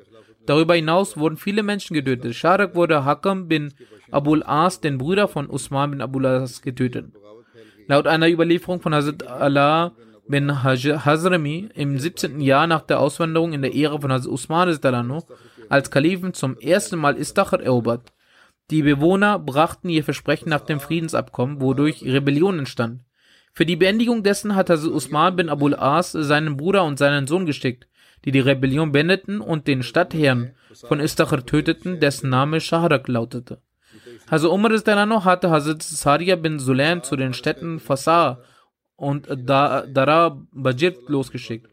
[0.45, 2.35] Darüber hinaus wurden viele Menschen getötet.
[2.35, 3.73] Sharak wurde Hakam bin
[4.11, 7.05] Abul As, den Bruder von Usman bin Abul As, getötet.
[7.87, 9.93] Laut einer Überlieferung von Hazrat Allah
[10.27, 12.41] bin Hazrami im 17.
[12.41, 15.21] Jahr nach der Auswanderung in der Ära von Hazrat Usman
[15.69, 18.11] als Kalifen zum ersten Mal Istakhar erobert.
[18.69, 23.06] Die Bewohner brachten ihr Versprechen nach dem Friedensabkommen, wodurch Rebellion entstand.
[23.57, 27.47] Für die Beendigung dessen hat Hazrat Usman bin Abul As seinen Bruder und seinen Sohn
[27.47, 27.87] geschickt,
[28.23, 30.51] die die Rebellion beendeten und den Stadtherrn
[30.87, 33.59] von Istachar töteten, dessen Name Shahrak lautete.
[34.29, 38.43] Hazrat Umar hatte Hazrat Saria bin Sulaim zu den Städten Fasar
[38.95, 41.67] und Dara Bajir losgeschickt.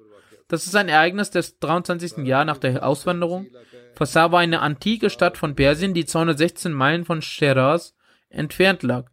[0.48, 2.24] Das ist ein Ereignis des 23.
[2.24, 3.48] Jahr nach der Auswanderung.
[3.94, 7.94] Fasar war eine antike Stadt von Persien, die 216 Meilen von Shiraz
[8.30, 9.10] entfernt lag.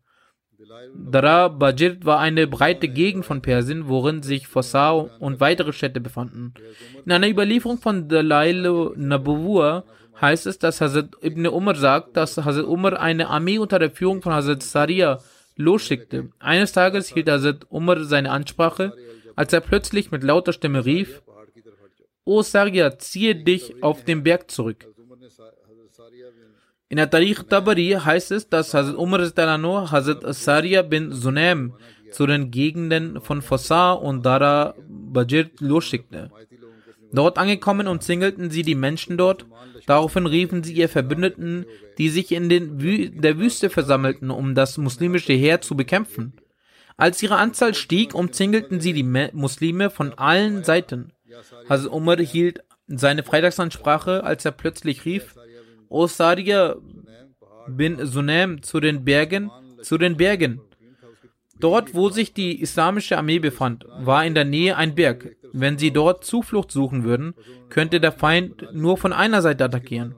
[0.95, 6.53] Dara Bajir war eine breite Gegend von Persien, worin sich Fossau und weitere Städte befanden.
[7.05, 9.83] In einer Überlieferung von Dalail Nabuwa
[10.19, 14.21] heißt es, dass Hazrat Ibn Umar sagt, dass Hazrat Umar eine Armee unter der Führung
[14.21, 15.19] von Hazrat Saria
[15.55, 16.29] losschickte.
[16.39, 18.93] Eines Tages hielt Hazrat Umar seine Ansprache,
[19.35, 21.21] als er plötzlich mit lauter Stimme rief,
[22.23, 24.85] O Saria, ziehe dich auf den Berg zurück.
[26.91, 31.71] In der Tarikh Tabari heißt es, dass Hazrat Umar Hazrat Saria bin Sunaim
[32.11, 36.31] zu den Gegenden von Fossa und Dara Bajir losschickte.
[37.13, 39.45] Dort angekommen umzingelten sie die Menschen dort.
[39.85, 41.65] Daraufhin riefen sie ihr Verbündeten,
[41.97, 42.49] die sich in
[42.81, 46.33] Wü der Wüste versammelten, um das muslimische Heer zu bekämpfen.
[46.97, 51.13] Als ihre Anzahl stieg, umzingelten sie die Muslime von allen Seiten.
[51.69, 55.35] Hazrat Umar hielt seine Freitagsansprache, als er plötzlich rief,
[55.91, 56.77] O Sadia
[57.67, 60.61] bin Sunem zu den Bergen, zu den Bergen.
[61.59, 65.35] Dort, wo sich die islamische Armee befand, war in der Nähe ein Berg.
[65.51, 67.33] Wenn sie dort Zuflucht suchen würden,
[67.67, 70.15] könnte der Feind nur von einer Seite attackieren.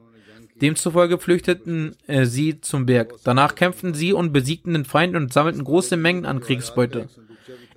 [0.61, 3.15] Demzufolge flüchteten äh, sie zum Berg.
[3.24, 7.09] Danach kämpften sie und besiegten den Feind und sammelten große Mengen an Kriegsbeute.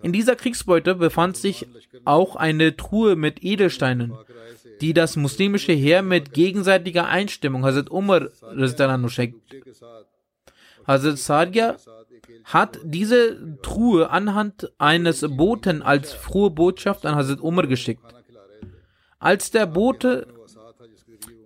[0.03, 1.67] In dieser Kriegsbeute befand sich
[2.05, 4.13] auch eine Truhe mit Edelsteinen,
[4.81, 8.29] die das muslimische Heer mit gegenseitiger Einstimmung Hazrat Umar
[9.09, 9.41] schenkt.
[10.87, 11.77] Hazrat Sadia
[12.45, 18.03] hat diese Truhe anhand eines Boten als frohe Botschaft an Hazrat Umar geschickt.
[19.19, 20.27] Als der Bote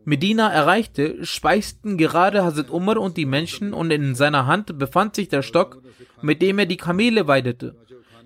[0.04, 5.28] Medina erreichte, speisten gerade Hazrat Umar und die Menschen und in seiner Hand befand sich
[5.28, 5.82] der Stock,
[6.22, 7.76] mit dem er die Kamele weidete.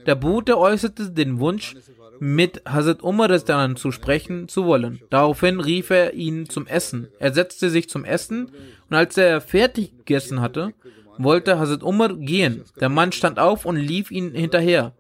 [0.07, 1.76] Der Bote äußerte den Wunsch,
[2.21, 3.29] mit Hazrat Umar
[3.77, 5.01] zu sprechen zu wollen.
[5.11, 7.09] Daraufhin rief er ihn zum Essen.
[7.19, 8.51] Er setzte sich zum Essen
[8.91, 10.75] und als er fertig gegessen hatte,
[11.19, 12.65] wollte Hazrat Umar gehen.
[12.81, 14.93] Der Mann stand auf und lief ihn hinterher.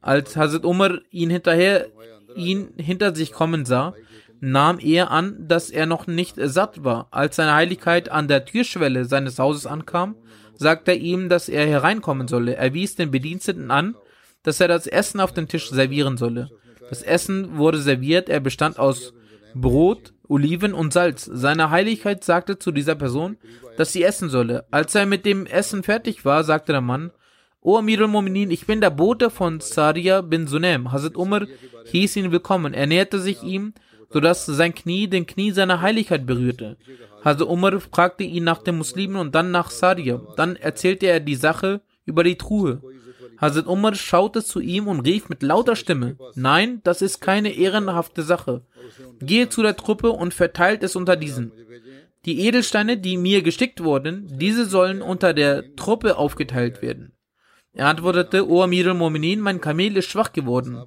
[0.00, 1.86] Als Hazrat Umar ihn hinterher,
[2.36, 3.94] ihn hinter sich kommen sah,
[4.40, 7.08] nahm er an, dass er noch nicht satt war.
[7.10, 10.14] Als seine Heiligkeit an der Türschwelle seines Hauses ankam,
[10.54, 12.56] sagte er ihm, dass er hereinkommen solle.
[12.56, 13.94] Er wies den Bediensteten an,
[14.42, 16.50] dass er das Essen auf den Tisch servieren solle.
[16.88, 19.12] Das Essen wurde serviert, er bestand aus
[19.54, 21.24] Brot, Oliven und Salz.
[21.24, 23.36] Seine Heiligkeit sagte zu dieser Person,
[23.76, 24.66] dass sie essen solle.
[24.70, 27.10] Als er mit dem Essen fertig war, sagte der Mann,
[27.60, 30.92] O Amir al-Mu'minin, ich bin der Bote von Saria bin Sunem.
[30.92, 31.46] Hazrat Umar
[31.86, 32.72] hieß ihn willkommen.
[32.72, 33.74] Er näherte sich ihm,
[34.10, 36.76] sodass sein Knie den Knie seiner Heiligkeit berührte.
[37.24, 40.20] Hazrat Umar fragte ihn nach den Muslimen und dann nach Saria.
[40.36, 42.80] Dann erzählte er die Sache über die Truhe.
[43.40, 48.22] Hazrat Umar schaute zu ihm und rief mit lauter Stimme, nein, das ist keine ehrenhafte
[48.22, 48.62] Sache.
[49.20, 51.52] Gehe zu der Truppe und verteilt es unter diesen.
[52.24, 57.12] Die Edelsteine, die mir gestickt wurden, diese sollen unter der Truppe aufgeteilt werden.
[57.72, 60.82] Er antwortete, O Amir al-Mu'minin, mein Kamel ist schwach geworden.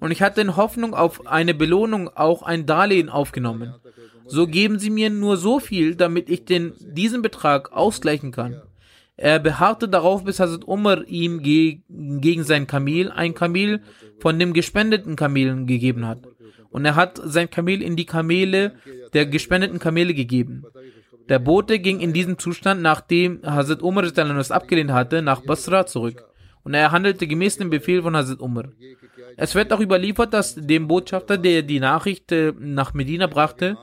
[0.00, 3.74] Und ich hatte in Hoffnung auf eine Belohnung auch ein Darlehen aufgenommen.
[4.26, 8.60] So geben Sie mir nur so viel, damit ich den, diesen Betrag ausgleichen kann.
[9.16, 13.82] Er beharrte darauf, bis Hazrat Umar ihm ge gegen sein Kamel ein Kamel
[14.20, 16.26] von dem gespendeten Kamelen gegeben hat.
[16.70, 18.74] Und er hat sein Kamel in die Kamele
[19.12, 20.64] der gespendeten Kamele gegeben.
[21.28, 26.24] Der Bote ging in diesem Zustand, nachdem Hazrat Umar es abgelehnt hatte, nach Basra zurück.
[26.64, 28.70] Und er handelte gemäß dem Befehl von Hazrat Umar.
[29.36, 33.76] Es wird auch überliefert, dass dem Botschafter, der die Nachricht äh, nach Medina brachte,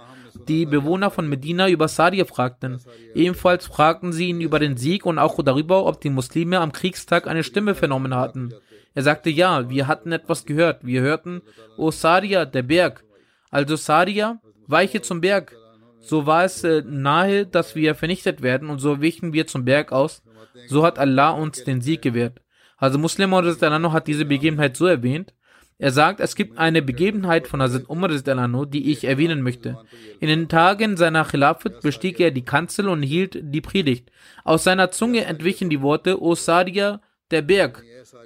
[0.49, 2.81] die Bewohner von Medina über Sadia fragten.
[3.13, 7.27] Ebenfalls fragten sie ihn über den Sieg und auch darüber, ob die Muslime am Kriegstag
[7.27, 8.53] eine Stimme vernommen hatten.
[8.95, 10.85] Er sagte, ja, wir hatten etwas gehört.
[10.85, 11.41] Wir hörten,
[11.77, 13.05] O Sadia, der Berg.
[13.51, 15.55] Also Sadia, weiche zum Berg.
[16.01, 19.91] So war es äh, nahe, dass wir vernichtet werden und so wichen wir zum Berg
[19.91, 20.23] aus.
[20.67, 22.41] So hat Allah uns den Sieg gewährt.
[22.77, 25.33] Also Muslim hat diese Begebenheit so erwähnt,
[25.81, 29.77] er sagt, es gibt eine Begebenheit von Hazrat Umar die ich erwähnen möchte.
[30.19, 34.11] In den Tagen seiner Khilafat bestieg er die Kanzel und hielt die Predigt.
[34.43, 37.01] Aus seiner Zunge entwichen die Worte O Sadia,
[37.31, 37.81] der Berg.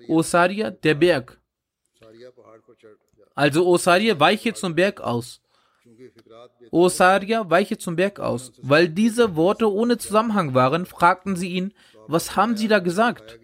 [0.07, 1.39] O Sadia, der Berg.
[3.35, 5.39] Also O Sadia, weiche zum Berg aus.
[6.71, 8.51] O Sadia, weiche zum Berg aus.
[8.63, 11.73] Weil diese Worte ohne Zusammenhang waren, fragten sie ihn,
[12.07, 13.39] was haben sie da gesagt?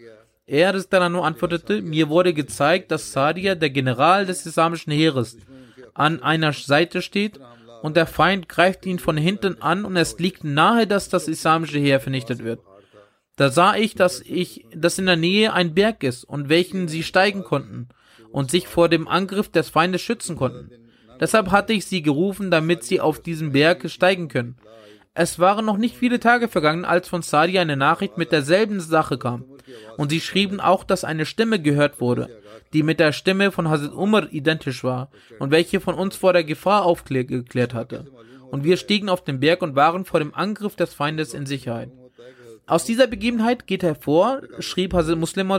[0.50, 0.74] Er
[1.10, 5.38] nur antwortete, mir wurde gezeigt, dass Sadia, der General des islamischen Heeres,
[5.94, 7.40] an einer Seite steht
[7.84, 11.78] und der Feind greift ihn von hinten an und es liegt nahe, dass das islamische
[11.78, 12.62] Heer vernichtet wird.
[13.36, 17.04] Da sah ich, dass ich, dass in der Nähe ein Berg ist und welchen sie
[17.04, 17.88] steigen konnten
[18.32, 20.72] und sich vor dem Angriff des Feindes schützen konnten.
[21.20, 24.58] Deshalb hatte ich sie gerufen, damit sie auf diesen Berg steigen können.
[25.14, 29.20] Es waren noch nicht viele Tage vergangen, als von Sadia eine Nachricht mit derselben Sache
[29.20, 29.46] kam.
[29.98, 32.42] Und sie schrieben auch, dass eine Stimme gehört wurde,
[32.74, 35.10] die mit der Stimme von Hazrat Umar identisch war
[35.40, 38.06] und welche von uns vor der Gefahr aufgeklärt hatte.
[38.52, 41.92] Und wir stiegen auf den Berg und waren vor dem Angriff des Feindes in Sicherheit.
[42.70, 45.52] Aus dieser Begebenheit geht hervor, schrieb Hazrat Muslim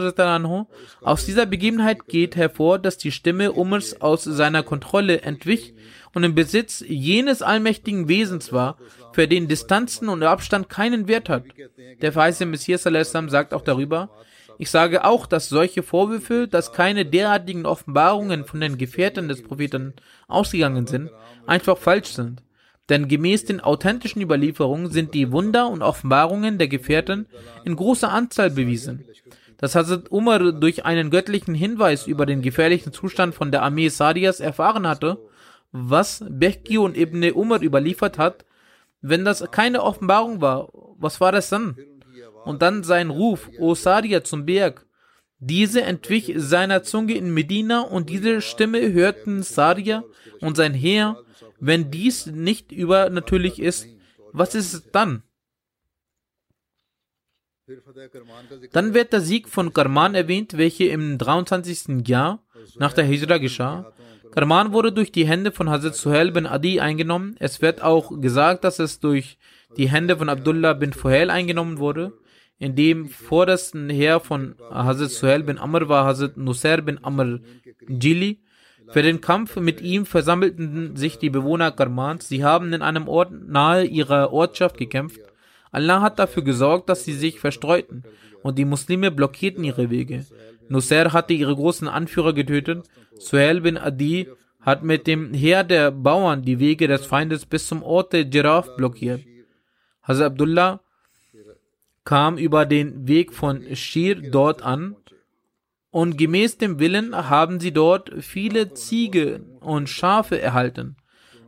[1.01, 5.75] aus dieser Begebenheit geht hervor, dass die Stimme Umars aus seiner Kontrolle entwich
[6.15, 8.79] und im Besitz jenes allmächtigen Wesens war,
[9.13, 11.45] für den Distanzen und Abstand keinen Wert hat.
[12.01, 14.11] Der verheißene Messias sagt auch darüber,
[14.59, 19.95] Ich sage auch, dass solche Vorwürfe, dass keine derartigen Offenbarungen von den Gefährten des Propheten
[20.29, 21.11] ausgegangen sind,
[21.47, 22.43] einfach falsch sind.
[22.91, 27.27] Denn gemäß den authentischen Überlieferungen sind die Wunder und Offenbarungen der Gefährten
[27.65, 29.05] in großer Anzahl bewiesen.
[29.59, 34.41] Dass Hazrat Umar durch einen göttlichen Hinweis über den gefährlichen Zustand von der Armee Sadias
[34.41, 35.19] erfahren hatte,
[35.71, 38.45] was Behki und Ibn Umar überliefert hat,
[39.01, 41.77] wenn das keine Offenbarung war, was war das dann?
[42.45, 44.87] Und dann sein Ruf, O Sadia zum Berg.
[45.39, 50.05] Diese entwich seiner Zunge in Medina und diese Stimme hörten Sadia
[50.41, 51.23] und sein Heer.
[51.59, 53.87] Wenn dies nicht übernatürlich ist,
[54.33, 55.23] was ist es dann?
[58.73, 62.07] Dann wird der Sieg von Karman erwähnt, welcher im 23.
[62.07, 62.45] Jahr
[62.77, 63.93] nach der Hijra geschah.
[64.33, 67.37] Karman wurde durch die Hände von Hazrat Suhail bin Adi eingenommen.
[67.39, 69.39] Es wird auch gesagt, dass es durch
[69.77, 72.13] die Hände von Abdullah bin Fuhail eingenommen wurde.
[72.59, 77.41] In dem vordersten Heer von Hazrat Suhail bin Amr war Hazrat Nusayr bin Amr
[77.89, 78.41] Jili.
[78.91, 82.29] Für den Kampf mit ihm versammelten sich die Bewohner Karmans.
[82.29, 85.21] Sie haben in einem Ort nahe ihrer Ortschaft gekämpft.
[85.73, 88.03] Allah hat dafür gesorgt, dass sie sich verstreuten
[88.43, 90.27] und die Muslime blockierten ihre Wege.
[90.71, 92.89] Nusayr hatte ihre großen Anführer getötet.
[93.19, 94.29] Suhail bin Adi
[94.61, 98.77] hat mit dem Heer der Bauern die Wege des Feindes bis zum Ort der Giraf
[98.77, 99.23] blockiert.
[100.03, 100.81] Hazrat Abdullah
[102.05, 104.97] kam über den Weg von Shir dort an
[105.91, 110.97] und gemäß dem Willen haben sie dort viele Ziege und Schafe erhalten.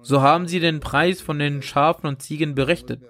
[0.02, 3.02] So haben sie den Preis von den Schafen und Ziegen berechnet.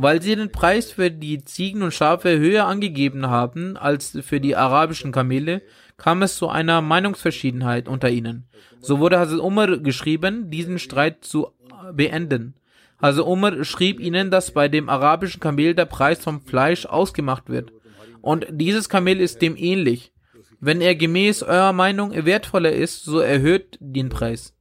[0.00, 4.54] Weil sie den Preis für die Ziegen und Schafe höher angegeben haben als für die
[4.54, 5.60] arabischen Kamele,
[5.96, 8.46] kam es zu einer Meinungsverschiedenheit unter ihnen.
[8.80, 11.48] So wurde Hazrat Umar geschrieben, diesen Streit zu
[11.92, 12.54] beenden.
[13.02, 17.72] Hazrat Umar schrieb ihnen, dass bei dem arabischen Kamel der Preis vom Fleisch ausgemacht wird.
[18.20, 20.12] Und dieses Kamel ist dem ähnlich.
[20.60, 24.54] Wenn er gemäß eurer Meinung wertvoller ist, so erhöht den Preis.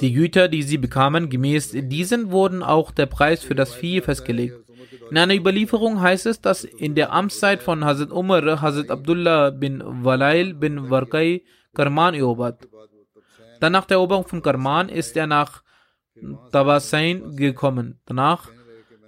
[0.00, 4.58] Die Güter, die sie bekamen, gemäß diesen wurden auch der Preis für das Vieh festgelegt.
[5.10, 9.82] In einer Überlieferung heißt es, dass in der Amtszeit von Hazrat Umar Hazrat Abdullah bin
[9.84, 11.42] Walail bin Warkai
[11.74, 12.68] Karman erobert.
[13.60, 15.62] Dann nach der Eroberung von Karman ist er nach
[16.52, 18.00] Tabasain gekommen.
[18.06, 18.48] Danach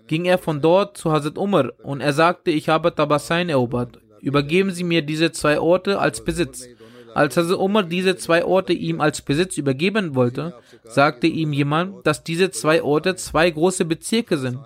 [0.07, 3.99] ging er von dort zu Hazrat Umar und er sagte, ich habe Tabasain erobert.
[4.21, 6.67] Übergeben Sie mir diese zwei Orte als Besitz.
[7.15, 10.55] Als Hazrat Umar diese zwei Orte ihm als Besitz übergeben wollte,
[10.85, 14.59] sagte ihm jemand, dass diese zwei Orte zwei große Bezirke sind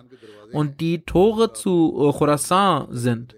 [0.53, 3.37] und die Tore zu äh, Khorasan sind.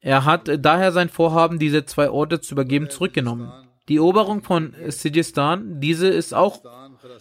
[0.00, 3.50] Er hat daher sein Vorhaben, diese zwei Orte zu übergeben, zurückgenommen.
[3.88, 6.60] Die Eroberung von Sijistan, diese ist auch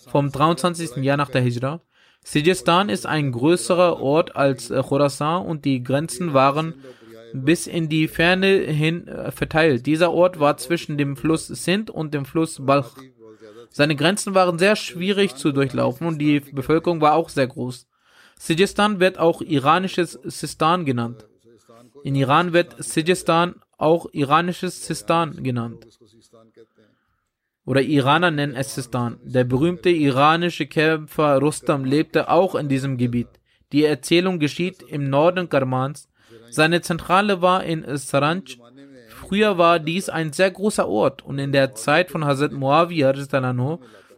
[0.08, 0.98] vom 23.
[0.98, 1.82] Jahr nach der Hijra.
[2.24, 6.74] Sijistan ist ein größerer Ort als äh, Khorasan und die Grenzen waren
[7.44, 9.86] bis in die Ferne hin äh, verteilt.
[9.86, 12.94] Dieser Ort war zwischen dem Fluss Sindh und dem Fluss Balch.
[13.70, 17.88] Seine Grenzen waren sehr schwierig zu durchlaufen und die Bevölkerung war auch sehr groß.
[18.38, 21.28] Sijistan wird auch iranisches Sistan genannt.
[22.04, 25.86] In Iran wird Sijistan auch iranisches Sistan genannt.
[27.66, 29.20] Oder Iraner nennen es Sistan.
[29.24, 33.28] Der berühmte iranische Kämpfer Rustam lebte auch in diesem Gebiet.
[33.72, 36.08] Die Erzählung geschieht im Norden Karmans
[36.56, 38.58] seine Zentrale war in Saranj.
[39.10, 43.14] Früher war dies ein sehr großer Ort und in der Zeit von Hazrat Muawiyah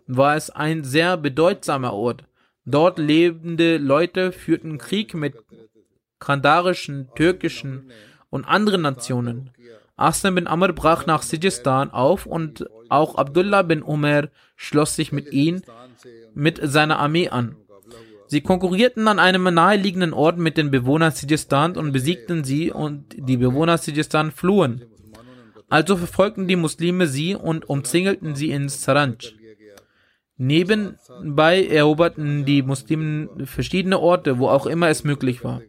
[0.07, 2.23] war es ein sehr bedeutsamer Ort.
[2.65, 5.35] Dort lebende Leute führten Krieg mit
[6.19, 7.91] kandarischen, türkischen
[8.29, 9.51] und anderen Nationen.
[9.95, 15.31] Aslam bin Amr brach nach Sijistan auf und auch Abdullah bin Umar schloss sich mit
[15.31, 15.61] ihm
[16.33, 17.55] mit seiner Armee an.
[18.27, 23.37] Sie konkurrierten an einem naheliegenden Ort mit den Bewohnern Sijistan und besiegten sie und die
[23.37, 24.83] Bewohner Sijistan flohen.
[25.69, 29.33] Also verfolgten die Muslime sie und umzingelten sie in Saranj.
[30.37, 35.61] Nebenbei eroberten die Muslimen verschiedene Orte, wo auch immer es möglich war.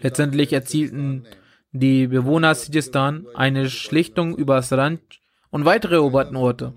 [0.00, 1.26] Letztendlich erzielten
[1.72, 5.00] die Bewohner Sijistan eine Schlichtung über Saranj
[5.50, 6.74] und weitere eroberten Orte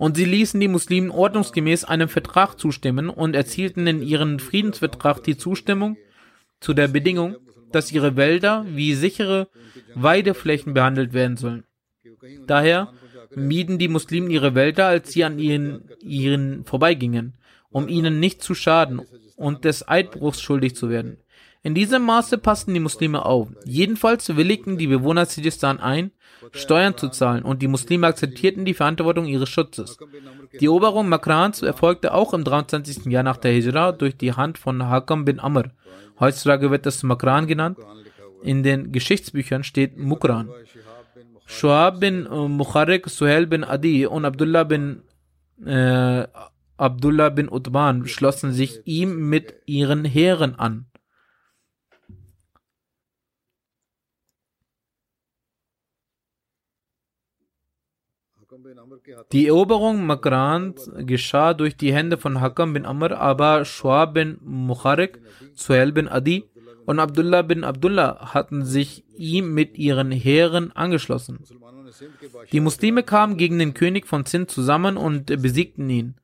[0.00, 5.36] und sie ließen die Muslimen ordnungsgemäß einem Vertrag zustimmen und erzielten in ihrem Friedensvertrag die
[5.36, 5.98] Zustimmung
[6.58, 7.36] zu der Bedingung,
[7.70, 9.48] dass ihre Wälder wie sichere
[9.94, 11.64] Weideflächen behandelt werden sollen.
[12.46, 12.94] Daher
[13.34, 17.34] mieden die Muslimen ihre Wälder, als sie an ihren, ihren vorbeigingen,
[17.68, 19.02] um ihnen nicht zu schaden
[19.36, 21.18] und des Eidbruchs schuldig zu werden.
[21.62, 23.48] In diesem Maße passten die Muslime auf.
[23.66, 26.10] Jedenfalls willigten die Bewohner Sijistan ein,
[26.52, 29.98] Steuern zu zahlen und die Muslime akzeptierten die Verantwortung ihres Schutzes.
[30.60, 33.06] Die Eroberung Makrans erfolgte auch im 23.
[33.06, 35.70] Jahr nach der Hijra durch die Hand von Hakam bin Amr.
[36.18, 37.78] Heutzutage wird das Makran genannt.
[38.42, 40.50] In den Geschichtsbüchern steht Mukran.
[41.46, 45.02] Shuab bin äh, Mukharik, Suhail bin Adi und Abdullah bin
[45.66, 46.26] äh,
[46.76, 50.86] Abdullah bin Utban schlossen sich ihm mit ihren Heeren an.
[59.32, 65.20] Die Eroberung Makrans geschah durch die Hände von Hakam bin Amr, aber Shuab bin Mukharik,
[65.54, 66.44] Suhail bin Adi
[66.86, 71.40] und Abdullah bin Abdullah hatten sich ihm mit ihren Heeren angeschlossen.
[72.52, 76.14] Die Muslime kamen gegen den König von Sindh zusammen und besiegten ihn.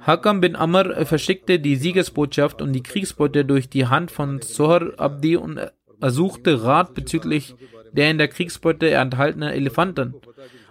[0.00, 5.36] Hakam bin Amr verschickte die Siegesbotschaft und die Kriegsbeute durch die Hand von Sohr Abdi
[5.36, 5.60] und
[6.00, 7.54] ersuchte Rat bezüglich
[7.92, 10.14] der in der Kriegsbeute enthaltenen Elefanten.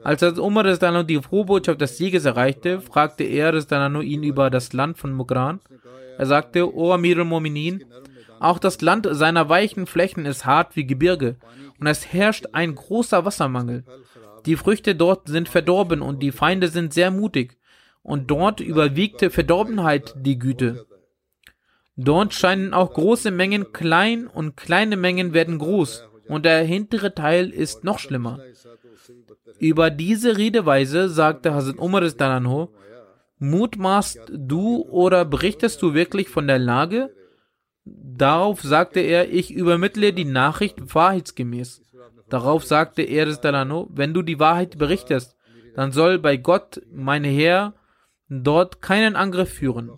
[0.05, 4.99] Als Umar Restano die Frohbotschaft des Sieges erreichte, fragte er Restano ihn über das Land
[4.99, 5.61] von Mugran.
[6.19, 7.83] Er sagte, O Amir al-Mominin,
[8.39, 11.37] auch das Land seiner weichen Flächen ist hart wie Gebirge
[11.79, 13.83] und es herrscht ein großer Wassermangel.
[14.45, 17.57] Die Früchte dort sind verdorben und die Feinde sind sehr mutig
[18.03, 20.85] und dort überwiegte Verdorbenheit die Güte.
[21.95, 27.49] Dort scheinen auch große Mengen klein und kleine Mengen werden groß und der hintere Teil
[27.49, 28.39] ist noch schlimmer.
[29.59, 32.73] Über diese Redeweise sagte Hazrat Umar Dananho,
[33.39, 37.13] mutmaßt du oder berichtest du wirklich von der Lage?
[37.85, 41.81] Darauf sagte er, ich übermittle die Nachricht wahrheitsgemäß.
[42.29, 45.35] Darauf sagte er Dananho, wenn du die Wahrheit berichtest,
[45.75, 47.73] dann soll bei Gott, mein Herr,
[48.29, 49.91] dort keinen Angriff führen.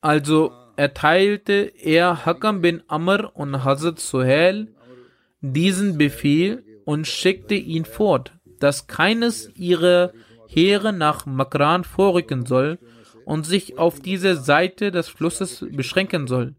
[0.00, 4.74] Also erteilte er Hakam bin Amr und Hazrat Suhail
[5.40, 10.12] diesen Befehl und schickte ihn fort, dass keines ihrer
[10.46, 12.78] Heere nach Makran vorrücken soll
[13.24, 16.54] und sich auf diese Seite des Flusses beschränken soll.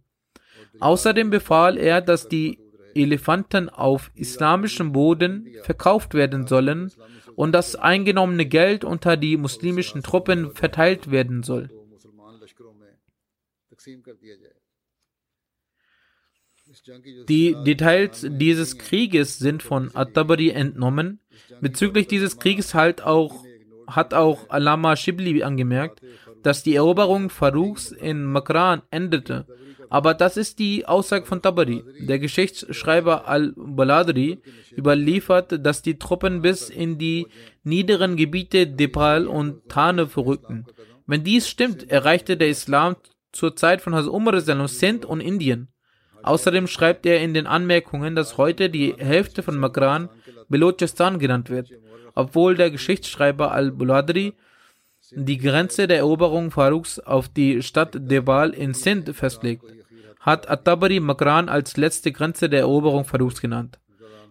[0.80, 2.60] Außerdem befahl er, dass die
[2.96, 6.92] Elefanten auf islamischem Boden verkauft werden sollen
[7.36, 11.70] und das eingenommene Geld unter die muslimischen Truppen verteilt werden soll.
[17.28, 21.20] Die Details dieses Krieges sind von At-Tabari entnommen.
[21.62, 23.44] Bezüglich dieses Krieges halt auch,
[23.88, 26.02] hat auch Alama Shibli angemerkt,
[26.44, 29.48] dass die Eroberung Faruqs in Makran endete.
[29.90, 31.84] Aber das ist die Aussage von Tabari.
[32.00, 34.40] Der Geschichtsschreiber Al-Baladri
[34.76, 37.28] überliefert, dass die Truppen bis in die
[37.64, 40.66] niederen Gebiete Depal und Tane verrückten.
[41.08, 42.96] Wenn dies stimmt, erreichte der Islam
[43.32, 45.68] zur Zeit von Hazrat Umar Sindh und Indien.
[46.26, 50.10] Außerdem schreibt er in den Anmerkungen, dass heute die Hälfte von Makran
[50.50, 51.70] Belochistan genannt wird,
[52.16, 54.34] obwohl der Geschichtsschreiber Al-Buladri
[55.12, 59.66] die Grenze der Eroberung Faruks auf die Stadt Debal in Sindh festlegt,
[60.20, 63.78] hat At-Tabari Makran als letzte Grenze der Eroberung Faruks genannt.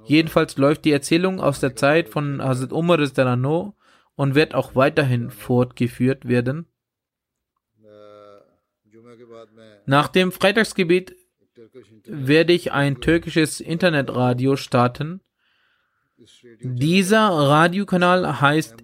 [0.05, 3.77] Jedenfalls läuft die Erzählung aus der Zeit von Hazrat Umar Delano
[4.17, 6.67] und wird auch weiterhin fortgeführt werden.
[9.87, 11.15] Nach dem Freitagsgebet
[12.07, 15.21] werde ich ein türkisches Internetradio starten.
[16.61, 18.77] Dieser Radiokanal heißt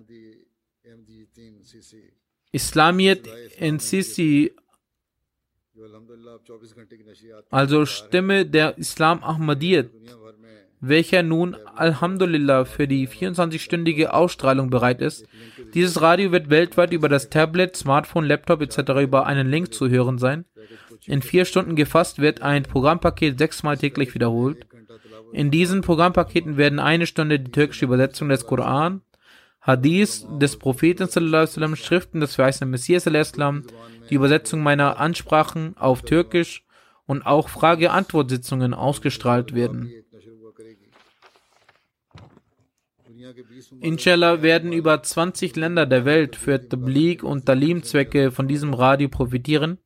[2.52, 3.20] Islamiyat
[3.58, 4.52] NCC,
[7.50, 9.90] also Stimme der Islam Ahmadiyyat,
[10.80, 15.26] welcher nun Alhamdulillah für die 24-stündige Ausstrahlung bereit ist.
[15.74, 19.02] Dieses Radio wird weltweit über das Tablet, Smartphone, Laptop etc.
[19.02, 20.44] über einen Link zu hören sein.
[21.06, 24.66] In vier Stunden gefasst wird ein Programmpaket sechsmal täglich wiederholt.
[25.32, 29.02] In diesen Programmpaketen werden eine Stunde die türkische Übersetzung des Koran,
[29.60, 33.64] Hadith des Propheten, sallam, Schriften des verheißenen Messias, sallam,
[34.08, 36.64] die Übersetzung meiner Ansprachen auf Türkisch
[37.06, 39.92] und auch Frage-Antwort-Sitzungen ausgestrahlt werden.
[43.80, 49.78] Inshallah werden über 20 Länder der Welt für Tabligh und Talim-Zwecke von diesem Radio profitieren.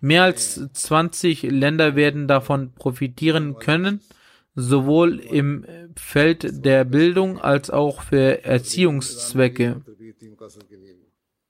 [0.00, 4.00] Mehr als 20 Länder werden davon profitieren können,
[4.54, 9.82] sowohl im Feld der Bildung als auch für Erziehungszwecke,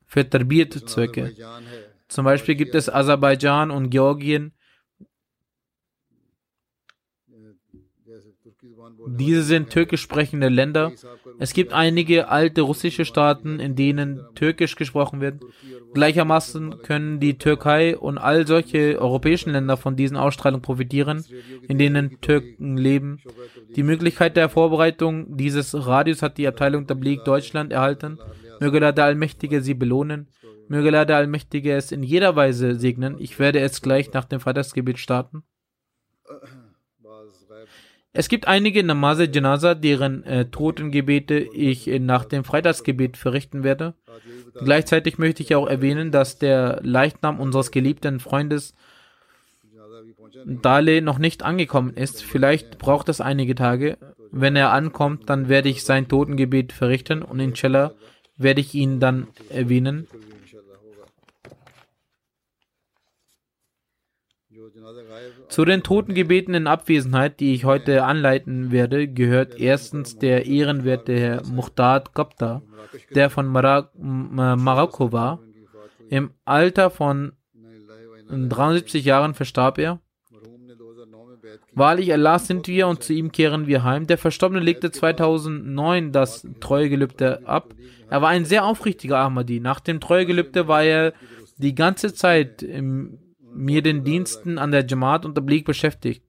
[0.07, 1.35] für Tarbiyat-Zwecke.
[2.09, 4.53] Zum Beispiel gibt es Aserbaidschan und Georgien,
[9.19, 10.93] Diese sind türkisch sprechende Länder.
[11.39, 15.41] Es gibt einige alte russische Staaten, in denen türkisch gesprochen wird.
[15.95, 21.25] Gleichermaßen können die Türkei und all solche europäischen Länder von diesen Ausstrahlungen profitieren,
[21.69, 23.19] in denen Türken leben.
[23.75, 28.19] Die Möglichkeit der Vorbereitung dieses Radios hat die Abteilung Tablik Deutschland erhalten.
[28.61, 30.29] Möge der Allmächtige sie belohnen.
[30.69, 33.17] Möge der Allmächtige es in jeder Weise segnen.
[33.19, 35.43] Ich werde es gleich nach dem Freitagsgebet starten.
[38.13, 43.95] Es gibt einige Namaze Janaza, deren äh, Totengebete ich äh, nach dem Freitagsgebet verrichten werde.
[44.65, 48.75] Gleichzeitig möchte ich auch erwähnen, dass der Leichnam unseres geliebten Freundes
[50.45, 52.23] Dale noch nicht angekommen ist.
[52.23, 53.99] Vielleicht braucht es einige Tage.
[54.33, 57.93] Wenn er ankommt, dann werde ich sein Totengebet verrichten und inshallah
[58.37, 60.07] werde ich ihn dann erwähnen.
[65.49, 71.47] Zu den Totengebeten in Abwesenheit, die ich heute anleiten werde, gehört erstens der ehrenwerte Herr
[71.47, 72.63] Muhtad Gupta,
[73.15, 75.41] der von Mar Marokko war.
[76.09, 77.33] Im Alter von
[78.31, 80.01] 73 Jahren verstarb er.
[81.73, 84.07] Wahrlich, Allah sind wir und zu ihm kehren wir heim.
[84.07, 87.75] Der Verstorbene legte 2009 das Treuegelübde ab.
[88.09, 89.61] Er war ein sehr aufrichtiger Ahmadi.
[89.61, 91.13] Nach dem Treuegelübde war er
[91.59, 93.19] die ganze Zeit im
[93.53, 96.25] mir den Diensten an der Jamaat und Tabligh beschäftigt.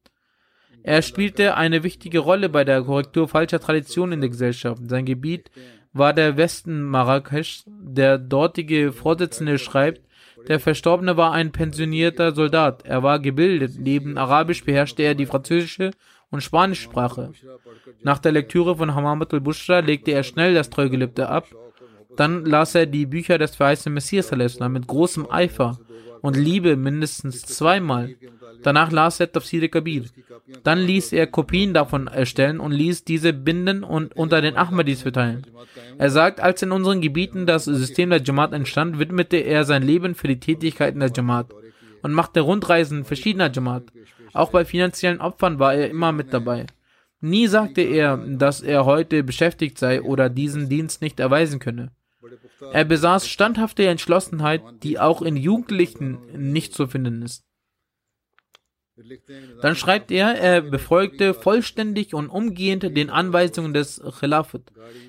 [0.84, 4.82] Er spielte eine wichtige Rolle bei der Korrektur falscher Traditionen in der Gesellschaft.
[4.88, 5.52] Sein Gebiet
[5.94, 7.64] war der Westen Marrakesch.
[7.68, 10.02] Der dortige Vorsitzende schreibt,
[10.48, 12.84] der Verstorbene war ein pensionierter Soldat.
[12.86, 13.74] Er war gebildet.
[13.78, 15.92] Neben Arabisch beherrschte er die französische
[16.32, 17.32] und spanische Sprache.
[18.02, 21.48] Nach der Lektüre von Hamamat al-Bushra legte er schnell das Treugelübde ab.
[22.18, 25.80] Dann las er die Bücher des verheißenen Messias mit großem Eifer
[26.22, 28.16] und Liebe mindestens zweimal.
[28.64, 30.06] Danach las er Tafsir Kabir.
[30.64, 35.48] Dann ließ er Kopien davon erstellen und ließ diese binden und unter den Ahmadis verteilen.
[35.98, 40.16] Er sagt, als in unseren Gebieten das System der Jamaat entstand, widmete er sein Leben
[40.16, 41.54] für die Tätigkeiten der Jamaat
[42.04, 43.84] und machte Rundreisen verschiedener Jamaat.
[44.34, 46.66] Auch bei finanziellen Opfern war er immer mit dabei.
[47.20, 51.92] Nie sagte er, dass er heute beschäftigt sei oder diesen Dienst nicht erweisen könne.
[52.74, 56.20] Er besaß standhafte Entschlossenheit, die auch in Jugendlichen
[56.52, 57.44] nicht zu finden ist.
[59.62, 64.64] Dann schreibt er, er befolgte vollständig und umgehend den Anweisungen des Khilafat.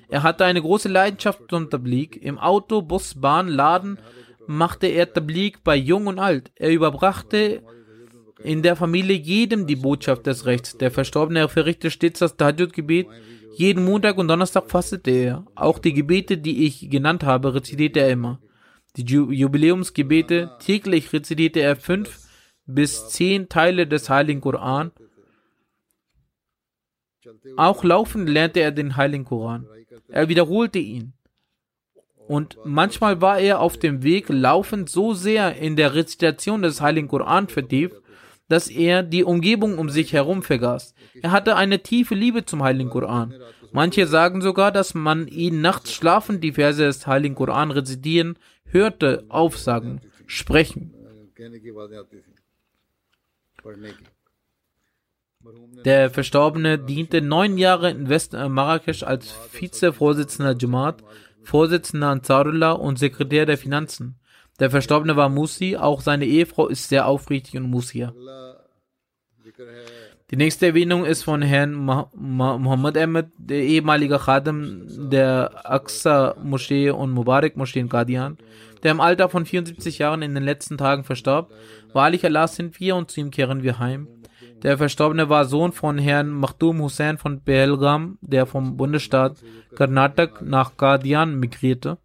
[0.09, 2.17] Er hatte eine große Leidenschaft zum Tablik.
[2.21, 3.99] Im Auto, Bus, Bahn, Laden
[4.47, 6.51] machte er Tablik bei Jung und Alt.
[6.55, 7.61] Er überbrachte
[8.43, 10.77] in der Familie jedem die Botschaft des Rechts.
[10.77, 13.07] Der Verstorbene verrichtete stets das Tahajjud-Gebet
[13.55, 15.45] jeden Montag und Donnerstag fastete er.
[15.55, 18.39] Auch die Gebete, die ich genannt habe, rezitierte er immer.
[18.95, 22.19] Die Jubiläumsgebete, täglich rezitierte er fünf
[22.65, 24.91] bis zehn Teile des Heiligen Koran.
[27.57, 29.67] Auch laufend lernte er den Heiligen Koran.
[30.09, 31.13] Er wiederholte ihn.
[32.27, 37.07] Und manchmal war er auf dem Weg laufend so sehr in der Rezitation des Heiligen
[37.07, 37.95] Koran vertieft,
[38.53, 40.93] dass er die Umgebung um sich herum vergaß.
[41.23, 43.33] Er hatte eine tiefe Liebe zum Heiligen Koran.
[43.71, 49.25] Manche sagen sogar, dass man ihn nachts schlafend die Verse des Heiligen Koran rezitieren hörte,
[49.29, 50.93] aufsagen, sprechen.
[55.83, 61.03] Der Verstorbene diente neun Jahre in West-Marrakesch als Vizevorsitzender Jamaat,
[61.41, 64.19] Vorsitzender Ansarullah und Sekretär der Finanzen.
[64.59, 68.13] Der Verstorbene war Musi, auch seine Ehefrau ist sehr aufrichtig und Musia.
[70.31, 77.11] Die nächste Erwähnung ist von Herrn Muhammad Ahmed, der ehemalige Khadim der Aqsa Moschee und
[77.11, 78.37] Mubarak Moschee in Qadian,
[78.81, 81.51] der im Alter von 74 Jahren in den letzten Tagen verstarb.
[81.91, 84.07] Wahrlich Allah sind wir und zu ihm kehren wir heim.
[84.63, 89.37] Der Verstorbene war Sohn von Herrn Makhtum Hussein von Behelgam, der vom Bundesstaat
[89.75, 91.97] Karnatak nach Qadian migrierte.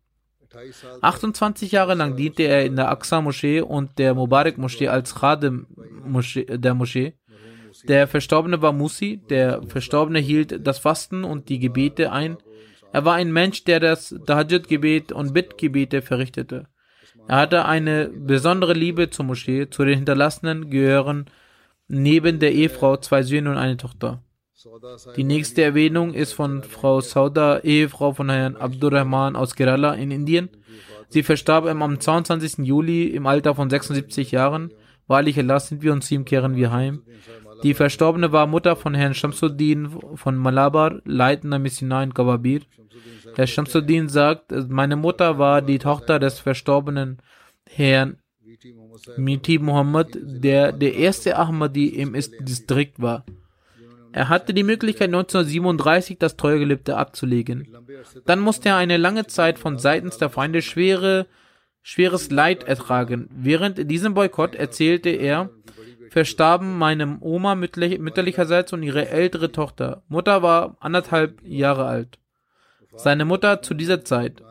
[1.00, 5.66] 28 Jahre lang diente er in der Aqsa-Moschee und der Mubarak-Moschee als Khadim
[6.48, 7.14] der Moschee.
[7.86, 12.38] Der Verstorbene war Musi, der Verstorbene hielt das Fasten und die Gebete ein.
[12.92, 16.66] Er war ein Mensch, der das Tahajjud-Gebet und Bittgebete verrichtete.
[17.28, 19.68] Er hatte eine besondere Liebe zur Moschee.
[19.68, 21.26] Zu den Hinterlassenen gehören
[21.86, 24.22] neben der Ehefrau zwei Söhne und eine Tochter.
[25.16, 30.48] Die nächste Erwähnung ist von Frau Sauda, Ehefrau von Herrn Abdurrahman aus Kerala in Indien.
[31.09, 32.66] Sie verstarb am 22.
[32.66, 34.72] Juli im Alter von 76 Jahren.
[35.06, 37.02] Wahrlich Allah sind wir und zu ihm kehren wir heim.
[37.62, 42.62] Die Verstorbene war Mutter von Herrn Shamsuddin von Malabar, leitender Missionar in Kawabir.
[43.36, 47.18] Herr Shamsuddin sagt, meine Mutter war die Tochter des verstorbenen
[47.64, 48.18] Herrn
[49.16, 53.24] Miti Muhammad, der der erste Ahmadi im Distrikt war.
[54.12, 57.68] Er hatte die Möglichkeit 1937 das Treuegelübde abzulegen.
[58.26, 61.26] Dann musste er eine lange Zeit von seitens der Feinde schwere,
[61.82, 63.28] schweres Leid ertragen.
[63.32, 65.50] Während diesem Boykott erzählte er,
[66.11, 70.02] verstarben meine Oma mütterlicherseits und ihre ältere Tochter.
[70.09, 72.18] Mutter war anderthalb Jahre alt.
[72.96, 74.42] Seine Mutter zu dieser Zeit.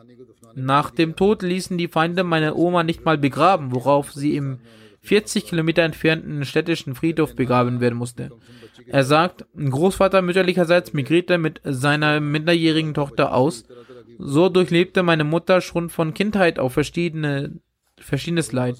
[0.54, 4.60] Nach dem Tod ließen die Feinde meine Oma nicht mal begraben, worauf sie im
[5.02, 8.30] 40 Kilometer entfernten städtischen Friedhof begraben werden musste.
[8.86, 13.64] Er sagt, Großvater mütterlicherseits migrierte mit seiner minderjährigen Tochter aus.
[14.18, 17.52] So durchlebte meine Mutter schon von Kindheit auf verschiedene,
[17.96, 18.78] verschiedenes Leid.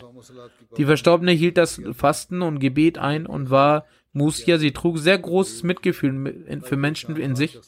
[0.77, 4.59] Die Verstorbene hielt das Fasten und Gebet ein und war Musia.
[4.59, 7.59] Sie trug sehr großes Mitgefühl für Menschen in sich,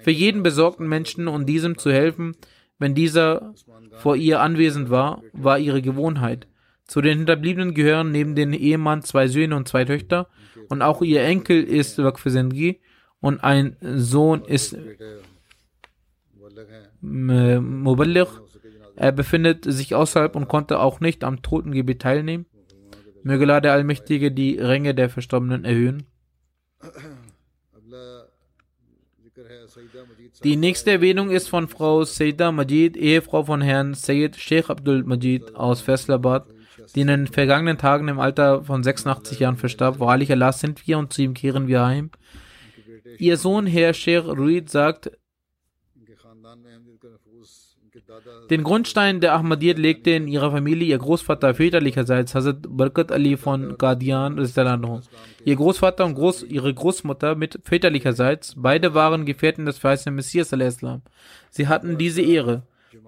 [0.00, 2.36] für jeden besorgten Menschen und diesem zu helfen,
[2.78, 3.54] wenn dieser
[3.98, 6.46] vor ihr anwesend war, war ihre Gewohnheit.
[6.88, 10.26] Zu den Hinterbliebenen gehören neben dem Ehemann zwei Söhne und zwei Töchter
[10.70, 12.80] und auch ihr Enkel ist Wakfesengi
[13.20, 14.76] und ein Sohn ist
[17.02, 18.30] Muballigh.
[18.96, 22.46] Er befindet sich außerhalb und konnte auch nicht am Totengebet teilnehmen.
[23.22, 26.06] Möge Allah der Allmächtige die Ränge der Verstorbenen erhöhen.
[30.42, 35.54] Die nächste Erwähnung ist von Frau Sayyida Majid, Ehefrau von Herrn Sayyid Sheikh Abdul Majid
[35.54, 36.48] aus Faisalabad
[36.94, 40.00] die in den vergangenen Tagen im Alter von 86 Jahren verstarb.
[40.00, 42.10] Wahrlich Allah sind wir und zu ihm kehren wir heim.
[43.18, 45.10] Ihr Sohn, Herr Sheikh Ruid, sagt,
[48.50, 53.76] den Grundstein der Ahmadiyyat legte in ihrer Familie ihr Großvater väterlicherseits Hazrat Barkat Ali von
[53.76, 54.38] Qadian.
[55.44, 60.54] Ihr Großvater und Groß, ihre Großmutter mit väterlicherseits, beide waren Gefährten des verheißenen Messias.
[61.50, 62.62] Sie hatten diese Ehre.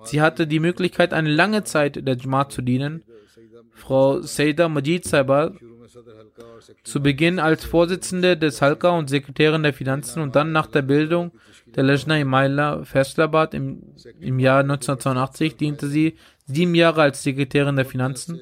[0.04, 3.02] Sie hatte die Möglichkeit, eine lange Zeit der Jamaat zu dienen.
[3.74, 5.52] Frau Seyda Majid Saiba
[6.84, 11.32] zu Beginn als Vorsitzende des Halka und Sekretärin der Finanzen und dann nach der Bildung
[11.74, 13.82] der Lejna Imaila Faisalabad im,
[14.20, 18.40] im Jahr 1982 diente sie sieben Jahre als Sekretärin der Finanzen.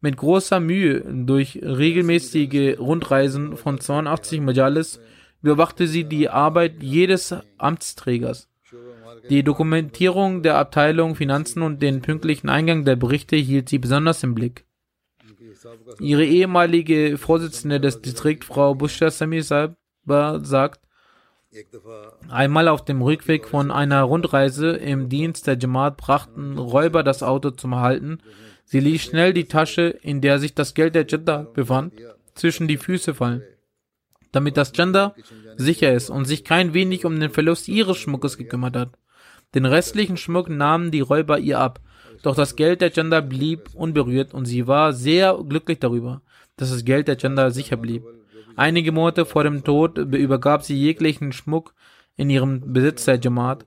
[0.00, 5.00] Mit großer Mühe durch regelmäßige Rundreisen von 82 Majalis
[5.42, 8.48] überwachte sie die Arbeit jedes Amtsträgers.
[9.28, 14.34] Die Dokumentierung der Abteilung Finanzen und den pünktlichen Eingang der Berichte hielt sie besonders im
[14.34, 14.64] Blick.
[16.00, 20.80] Ihre ehemalige Vorsitzende des Distrikts, Frau Bushra Sami Saiba, sagt,
[22.28, 27.50] einmal auf dem Rückweg von einer Rundreise im Dienst der Jamaat brachten Räuber das Auto
[27.50, 28.18] zum Halten.
[28.64, 31.94] Sie ließ schnell die Tasche, in der sich das Geld der Jeddah befand,
[32.34, 33.42] zwischen die Füße fallen,
[34.32, 35.14] damit das Gender
[35.56, 38.98] sicher ist und sich kein wenig um den Verlust ihres Schmuckes gekümmert hat.
[39.56, 41.80] Den restlichen Schmuck nahmen die Räuber ihr ab,
[42.22, 46.20] doch das Geld der Gender blieb unberührt und sie war sehr glücklich darüber,
[46.56, 48.04] dass das Geld der Gender sicher blieb.
[48.54, 51.72] Einige Monate vor dem Tod übergab sie jeglichen Schmuck
[52.16, 53.64] in ihrem Besitz der Jamaat.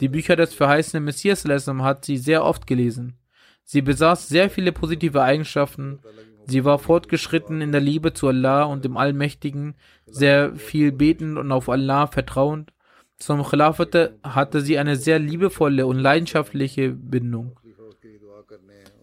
[0.00, 3.16] Die Bücher des verheißenen Messias hat sie sehr oft gelesen.
[3.62, 6.00] Sie besaß sehr viele positive Eigenschaften.
[6.46, 11.52] Sie war fortgeschritten in der Liebe zu Allah und dem Allmächtigen, sehr viel betend und
[11.52, 12.72] auf Allah vertrauend.
[13.18, 17.58] Zum Khilafat hatte sie eine sehr liebevolle und leidenschaftliche Bindung.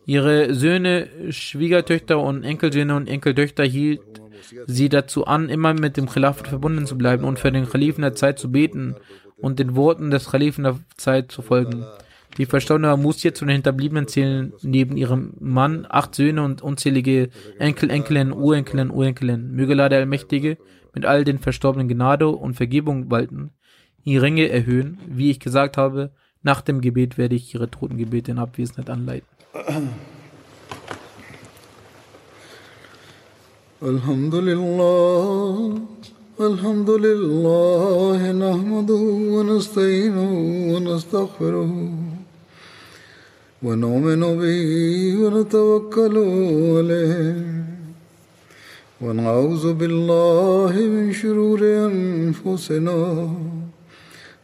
[0.05, 4.01] Ihre Söhne, Schwiegertöchter und Enkelsöhne und Enkeltöchter hielt
[4.67, 8.13] sie dazu an, immer mit dem Khilafat verbunden zu bleiben und für den Khalifen der
[8.13, 8.95] Zeit zu beten
[9.37, 11.85] und den Worten des Khalifen der Zeit zu folgen.
[12.37, 17.89] Die verstorbene Musia zu den Hinterbliebenen zählen neben ihrem Mann acht Söhne und unzählige Enkel,
[17.89, 19.51] Enkelinnen, Urenkelinnen, Urenkelinnen.
[19.51, 20.57] Möge Allah der Allmächtige
[20.93, 23.51] mit all den Verstorbenen Gnade und Vergebung walten,
[24.06, 24.98] Ränge erhöhen.
[25.06, 26.10] Wie ich gesagt habe,
[26.42, 29.26] nach dem Gebet werde ich ihre Totengebete in Abwesenheit anleiten.
[33.82, 35.78] الحمد لله
[36.40, 40.32] الحمد لله نحمده ونستعينه
[40.72, 41.72] ونستغفره
[43.62, 44.70] ونؤمن به
[45.22, 46.16] ونتوكل
[46.76, 47.36] عليه
[49.00, 53.00] ونعوذ بالله من شرور انفسنا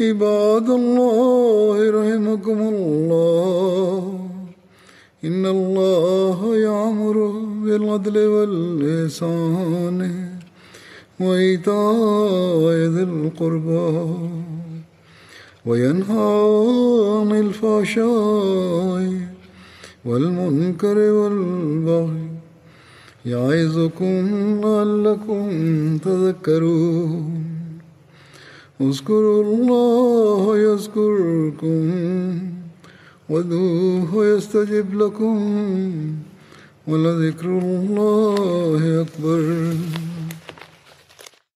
[0.00, 4.20] عباد الله رحمكم الله.
[5.24, 7.16] إن الله يأمر
[7.64, 10.00] بالعدل والإحسان
[11.20, 13.92] وإيتاء ذي القربى
[15.66, 16.32] وينهى
[17.16, 19.02] عن الفحشاء
[20.04, 22.28] والمنكر والبغي
[23.26, 24.24] يعظكم
[24.64, 25.44] لعلكم
[25.98, 27.55] تذكرون.
[28.80, 32.38] اذكروا الله يذكركم
[33.30, 35.38] ودوه يستجب لكم
[36.88, 39.72] ولذكر الله أكبر